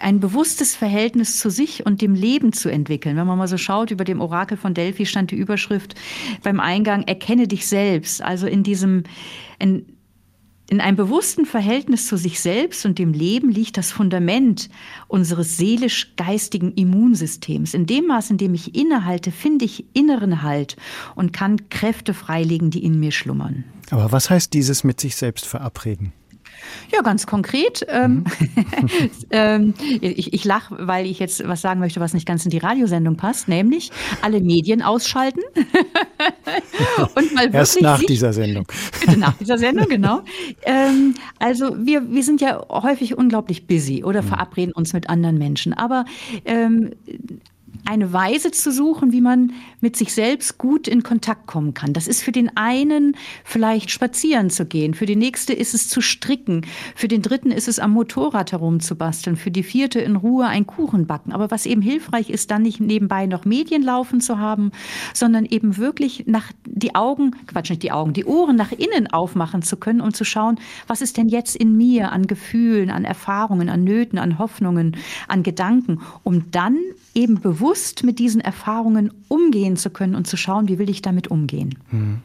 ein 0.00 0.20
bewusstes 0.20 0.74
Verhältnis 0.74 1.38
zu 1.38 1.50
sich 1.50 1.86
und 1.86 2.02
dem 2.02 2.14
Leben 2.14 2.52
zu 2.52 2.68
entwickeln. 2.68 3.16
Wenn 3.16 3.26
man 3.26 3.38
mal 3.38 3.48
so 3.48 3.56
schaut, 3.56 3.90
über 3.90 4.04
dem 4.04 4.20
Orakel 4.20 4.56
von 4.56 4.74
Delphi 4.74 5.06
stand 5.06 5.30
die 5.30 5.36
Überschrift 5.36 5.94
beim 6.42 6.60
Eingang, 6.60 7.02
erkenne 7.02 7.46
dich 7.46 7.66
selbst. 7.66 8.22
Also 8.22 8.46
in 8.46 8.62
diesem, 8.62 9.04
in, 9.58 9.86
in 10.68 10.80
einem 10.80 10.96
bewussten 10.96 11.46
Verhältnis 11.46 12.06
zu 12.08 12.16
sich 12.16 12.40
selbst 12.40 12.84
und 12.84 12.98
dem 12.98 13.12
Leben 13.12 13.50
liegt 13.50 13.76
das 13.76 13.92
Fundament 13.92 14.70
unseres 15.08 15.56
seelisch-geistigen 15.56 16.72
Immunsystems. 16.72 17.74
In 17.74 17.86
dem 17.86 18.06
Maß, 18.06 18.30
in 18.30 18.38
dem 18.38 18.54
ich 18.54 18.74
innehalte, 18.74 19.30
finde 19.30 19.64
ich 19.64 19.84
inneren 19.94 20.42
Halt 20.42 20.76
und 21.14 21.32
kann 21.32 21.68
Kräfte 21.68 22.12
freilegen, 22.12 22.70
die 22.70 22.84
in 22.84 22.98
mir 22.98 23.12
schlummern. 23.12 23.64
Aber 23.90 24.10
was 24.10 24.30
heißt 24.30 24.52
dieses 24.52 24.84
mit 24.84 25.00
sich 25.00 25.16
selbst 25.16 25.46
verabreden? 25.46 26.12
Ja, 26.92 27.02
ganz 27.02 27.26
konkret. 27.26 27.84
Ähm, 27.88 28.24
mhm. 28.24 28.24
ähm, 29.30 29.74
ich 30.00 30.32
ich 30.32 30.44
lache, 30.44 30.76
weil 30.78 31.06
ich 31.06 31.18
jetzt 31.18 31.46
was 31.46 31.60
sagen 31.60 31.80
möchte, 31.80 32.00
was 32.00 32.14
nicht 32.14 32.26
ganz 32.26 32.44
in 32.44 32.50
die 32.50 32.58
Radiosendung 32.58 33.16
passt, 33.16 33.48
nämlich 33.48 33.90
alle 34.22 34.40
Medien 34.40 34.82
ausschalten. 34.82 35.40
und 37.14 37.34
mal 37.34 37.52
Erst 37.52 37.80
nach 37.80 37.98
sich, 37.98 38.06
dieser 38.06 38.32
Sendung. 38.32 38.66
Bitte 39.00 39.18
nach 39.18 39.34
dieser 39.34 39.58
Sendung, 39.58 39.88
genau. 39.88 40.20
Ähm, 40.62 41.14
also 41.38 41.76
wir, 41.78 42.10
wir 42.10 42.22
sind 42.22 42.40
ja 42.40 42.64
häufig 42.68 43.16
unglaublich 43.16 43.66
busy 43.66 44.04
oder 44.04 44.22
mhm. 44.22 44.28
verabreden 44.28 44.72
uns 44.72 44.92
mit 44.92 45.08
anderen 45.08 45.38
Menschen. 45.38 45.72
Aber 45.72 46.04
ähm, 46.44 46.90
eine 47.84 48.12
Weise 48.12 48.50
zu 48.50 48.72
suchen, 48.72 49.12
wie 49.12 49.20
man 49.20 49.52
mit 49.80 49.96
sich 49.96 50.14
selbst 50.14 50.58
gut 50.58 50.88
in 50.88 51.02
Kontakt 51.02 51.46
kommen 51.46 51.74
kann. 51.74 51.92
Das 51.92 52.08
ist 52.08 52.22
für 52.22 52.32
den 52.32 52.56
einen 52.56 53.16
vielleicht 53.44 53.90
spazieren 53.90 54.48
zu 54.48 54.64
gehen, 54.64 54.94
für 54.94 55.06
den 55.06 55.18
nächste 55.18 55.52
ist 55.52 55.74
es 55.74 55.88
zu 55.88 56.00
stricken, 56.00 56.66
für 56.94 57.08
den 57.08 57.22
dritten 57.22 57.50
ist 57.50 57.68
es 57.68 57.78
am 57.78 57.90
Motorrad 57.90 58.52
herumzubasteln, 58.52 59.36
für 59.36 59.50
die 59.50 59.62
vierte 59.62 60.00
in 60.00 60.16
Ruhe 60.16 60.46
ein 60.46 60.66
Kuchen 60.66 61.06
backen. 61.06 61.32
Aber 61.32 61.50
was 61.50 61.66
eben 61.66 61.82
hilfreich 61.82 62.30
ist, 62.30 62.50
dann 62.50 62.62
nicht 62.62 62.80
nebenbei 62.80 63.26
noch 63.26 63.44
Medien 63.44 63.82
laufen 63.82 64.20
zu 64.20 64.38
haben, 64.38 64.70
sondern 65.12 65.44
eben 65.44 65.76
wirklich 65.76 66.24
nach 66.26 66.52
die 66.64 66.94
Augen, 66.94 67.32
Quatsch, 67.46 67.70
nicht 67.70 67.82
die 67.82 67.92
Augen, 67.92 68.14
die 68.14 68.24
Ohren 68.24 68.56
nach 68.56 68.72
innen 68.72 69.08
aufmachen 69.08 69.62
zu 69.62 69.76
können, 69.76 70.00
um 70.00 70.14
zu 70.14 70.24
schauen, 70.24 70.58
was 70.86 71.02
ist 71.02 71.16
denn 71.16 71.28
jetzt 71.28 71.56
in 71.56 71.76
mir 71.76 72.12
an 72.12 72.26
Gefühlen, 72.26 72.90
an 72.90 73.04
Erfahrungen, 73.04 73.68
an 73.68 73.84
Nöten, 73.84 74.18
an 74.18 74.38
Hoffnungen, 74.38 74.96
an 75.28 75.42
Gedanken, 75.42 76.00
um 76.22 76.50
dann 76.50 76.78
eben 77.14 77.40
bewusst 77.40 77.63
mit 78.04 78.18
diesen 78.18 78.40
Erfahrungen 78.40 79.12
umgehen 79.28 79.76
zu 79.76 79.90
können 79.90 80.14
und 80.14 80.26
zu 80.26 80.36
schauen, 80.36 80.68
wie 80.68 80.78
will 80.78 80.90
ich 80.90 81.02
damit 81.02 81.28
umgehen. 81.28 81.78
Hm. 81.90 82.20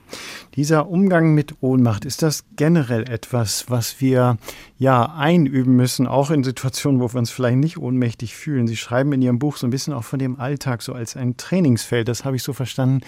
Dieser 0.55 0.89
Umgang 0.89 1.33
mit 1.33 1.55
Ohnmacht, 1.61 2.05
ist 2.05 2.21
das 2.21 2.43
generell 2.55 3.09
etwas, 3.09 3.69
was 3.69 4.01
wir 4.01 4.37
ja 4.77 5.13
einüben 5.15 5.75
müssen, 5.75 6.07
auch 6.07 6.31
in 6.31 6.43
Situationen, 6.43 6.99
wo 6.99 7.11
wir 7.13 7.19
uns 7.19 7.31
vielleicht 7.31 7.57
nicht 7.57 7.77
ohnmächtig 7.77 8.35
fühlen? 8.35 8.67
Sie 8.67 8.77
schreiben 8.77 9.13
in 9.13 9.21
Ihrem 9.21 9.39
Buch 9.39 9.57
so 9.57 9.67
ein 9.67 9.71
bisschen 9.71 9.93
auch 9.93 10.03
von 10.03 10.19
dem 10.19 10.39
Alltag 10.39 10.81
so 10.81 10.93
als 10.93 11.15
ein 11.15 11.37
Trainingsfeld. 11.37 12.07
Das 12.07 12.25
habe 12.25 12.35
ich 12.35 12.43
so 12.43 12.53
verstanden. 12.53 13.01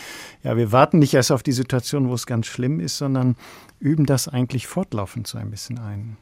Ja, 0.44 0.56
wir 0.58 0.72
warten 0.72 1.00
nicht 1.00 1.14
erst 1.14 1.32
auf 1.32 1.44
die 1.44 1.52
Situation, 1.52 2.10
wo 2.10 2.14
es 2.14 2.26
ganz 2.26 2.46
schlimm 2.46 2.80
ist, 2.80 2.98
sondern 2.98 3.36
üben 3.80 4.06
das 4.06 4.28
eigentlich 4.28 4.68
fortlaufend 4.68 5.28
so 5.28 5.38
ein 5.38 5.52
bisschen 5.52 5.80
ein. 5.80 6.18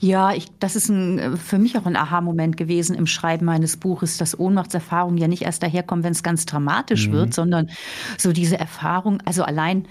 Ja, 0.00 0.32
ich, 0.32 0.46
das 0.58 0.76
ist 0.76 0.88
ein, 0.88 1.36
für 1.36 1.58
mich 1.58 1.76
auch 1.76 1.86
ein 1.86 1.96
Aha-Moment 1.96 2.56
gewesen 2.56 2.96
im 2.96 3.06
Schreiben 3.06 3.44
meines 3.46 3.76
Buches, 3.76 4.16
dass 4.16 4.38
Ohnmachtserfahrungen 4.38 5.18
ja 5.18 5.28
nicht 5.28 5.42
erst 5.42 5.62
daherkommen, 5.62 6.04
wenn 6.04 6.12
es 6.12 6.22
ganz 6.22 6.46
dramatisch 6.46 7.08
mhm. 7.08 7.12
wird, 7.12 7.34
sondern 7.34 7.70
so 8.18 8.32
diese 8.32 8.58
Erfahrung, 8.58 9.22
also 9.24 9.42
allein 9.42 9.86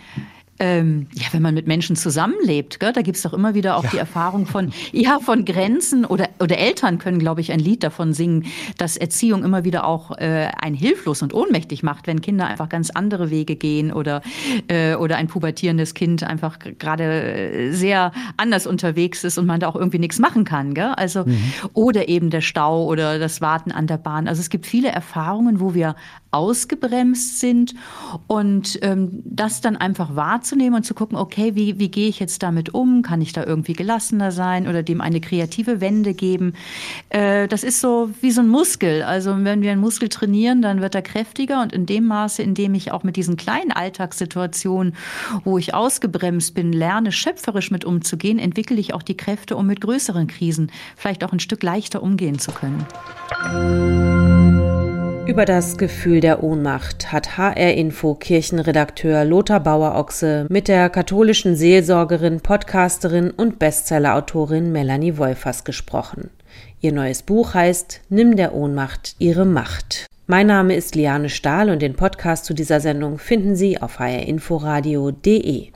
ähm, 0.60 1.08
ja, 1.14 1.28
wenn 1.32 1.42
man 1.42 1.54
mit 1.54 1.68
Menschen 1.68 1.96
zusammenlebt, 1.96 2.80
gell, 2.80 2.92
da 2.92 3.02
gibt's 3.02 3.22
doch 3.22 3.34
immer 3.34 3.54
wieder 3.54 3.78
auch 3.78 3.84
ja. 3.86 3.90
die 3.92 3.98
Erfahrung 3.98 4.46
von, 4.46 4.72
ja, 4.92 5.20
von 5.20 5.46
Grenzen 5.46 6.06
oder, 6.06 6.30
oder 6.40 6.58
Eltern 6.58 6.98
können, 6.98 7.20
glaube 7.20 7.42
ich, 7.42 7.52
ein 7.52 7.60
Lied 7.60 7.84
davon 7.84 8.14
singen, 8.14 8.46
dass 8.78 8.98
Erziehung 8.98 9.44
immer 9.44 9.64
wieder 9.64 9.86
auch 9.86 10.18
äh, 10.18 10.50
ein 10.60 10.74
hilflos 10.74 11.22
und 11.22 11.34
ohnmächtig 11.34 11.82
macht, 11.82 12.08
wenn 12.08 12.22
Kinder 12.22 12.48
einfach 12.48 12.68
ganz 12.70 12.90
andere 12.90 13.30
Wege 13.30 13.56
gehen 13.56 13.94
oder, 13.94 14.22
äh, 14.68 14.96
oder 14.96 15.18
ein 15.18 15.28
pubertierendes 15.28 15.94
Kind 15.94 16.24
einfach 16.24 16.60
gerade 16.60 17.04
äh, 17.04 17.72
sehr 17.72 18.12
anders 18.38 18.68
unterwegs 18.68 19.24
ist 19.24 19.38
und 19.38 19.46
man 19.46 19.60
da 19.60 19.70
auch 19.70 19.76
irgendwie 19.76 20.00
nichts 20.00 20.20
machen 20.20 20.44
kann. 20.44 20.74
Gell? 20.74 20.94
Also, 20.96 21.26
mhm. 21.26 21.52
oder 21.74 22.10
eben 22.10 22.30
der 22.30 22.42
Stau 22.42 22.86
oder 22.86 23.18
das 23.18 23.40
Warten 23.40 23.72
an 23.72 23.88
der 23.88 23.98
Bahn. 23.98 24.28
Also 24.28 24.42
es 24.42 24.50
gibt 24.50 24.66
viele 24.66 24.90
Erfahrungen, 24.90 25.60
wo 25.60 25.74
wir 25.74 25.96
ausgebremst 26.32 27.40
sind 27.40 27.74
und 28.28 28.78
ähm, 28.84 29.22
das 29.26 29.62
dann 29.62 29.76
einfach 29.76 30.16
wahrzunehmen 30.16 30.76
und 30.76 30.84
zu 30.84 30.94
gucken, 30.94 31.18
okay, 31.18 31.56
wie, 31.56 31.80
wie 31.80 31.90
gehe 31.90 32.08
ich 32.08 32.20
jetzt 32.20 32.44
damit 32.44 32.74
um? 32.74 33.02
Kann 33.02 33.22
ich 33.22 33.34
da 33.34 33.44
irgendwie 33.44 33.74
gelassener 33.74 34.32
sein 34.32 34.68
oder 34.68 34.84
dem 34.84 35.02
eine 35.02 35.22
kreative 35.22 35.82
Wende 35.82 36.14
geben? 36.14 36.54
Äh, 37.10 37.48
das 37.48 37.64
ist 37.64 37.82
so 37.82 38.12
wie 38.22 38.30
so 38.30 38.42
ein 38.42 38.48
Muskel. 38.48 39.02
Also 39.02 39.36
wenn 39.44 39.62
wir 39.64 39.72
einen 39.72 39.82
Muskel 39.82 40.10
trainieren, 40.10 40.62
dann 40.62 40.82
wird 40.82 40.94
er 40.94 41.02
kräftiger 41.02 41.64
und 41.64 41.74
in 41.74 41.88
dem 41.88 42.06
Maße, 42.06 42.44
in 42.44 42.54
dem 42.54 42.76
ich 42.76 42.92
auch 42.92 43.04
mit 43.04 43.16
diesen 43.16 43.36
kleinen 43.36 43.72
Alltagssituationen, 43.72 44.96
wo 45.44 45.58
ich 45.58 45.74
ausgebremst 45.74 46.54
bin, 46.54 46.72
lerne, 46.72 47.12
schöpferisch 47.12 47.72
mit 47.72 47.86
umzugehen, 47.86 48.38
entwickle 48.38 48.78
ich 48.78 48.94
auch 48.94 49.04
die 49.04 49.18
Kräfte, 49.18 49.56
um 49.56 49.66
mit 49.66 49.82
größeren 49.82 50.28
Krisen 50.28 50.72
vielleicht 50.96 51.24
auch 51.24 51.34
ein 51.34 51.40
Stück 51.40 51.64
leichter 51.64 52.04
umgehen 52.04 52.38
zu 52.38 52.52
können. 52.52 52.86
Über 55.30 55.46
das 55.46 55.78
Gefühl 55.78 56.22
der 56.22 56.44
Ohnmacht 56.44 57.12
hat 57.12 57.38
HR 57.38 57.76
Info 57.76 58.16
Kirchenredakteur 58.16 59.26
Lothar 59.26 59.60
Bauer-Ochse 59.60 60.48
mit 60.50 60.68
der 60.68 60.90
katholischen 60.90 61.56
Seelsorgerin, 61.56 62.42
Podcasterin 62.42 63.30
und 63.30 63.60
Bestsellerautorin 63.60 64.72
Melanie 64.72 65.20
Wolfers 65.20 65.66
gesprochen. 65.66 66.32
Ihr 66.82 66.94
neues 66.94 67.22
Buch 67.22 67.54
heißt 67.54 68.02
Nimm 68.10 68.38
der 68.38 68.56
Ohnmacht 68.56 69.16
ihre 69.20 69.46
Macht. 69.46 70.08
Mein 70.26 70.48
Name 70.48 70.76
ist 70.76 70.96
Liane 70.96 71.30
Stahl 71.30 71.70
und 71.70 71.84
den 71.84 71.94
Podcast 71.94 72.46
zu 72.46 72.56
dieser 72.56 72.80
Sendung 72.80 73.20
finden 73.20 73.56
Sie 73.56 73.80
auf 73.80 74.00
hrinforadio.de. 74.00 75.68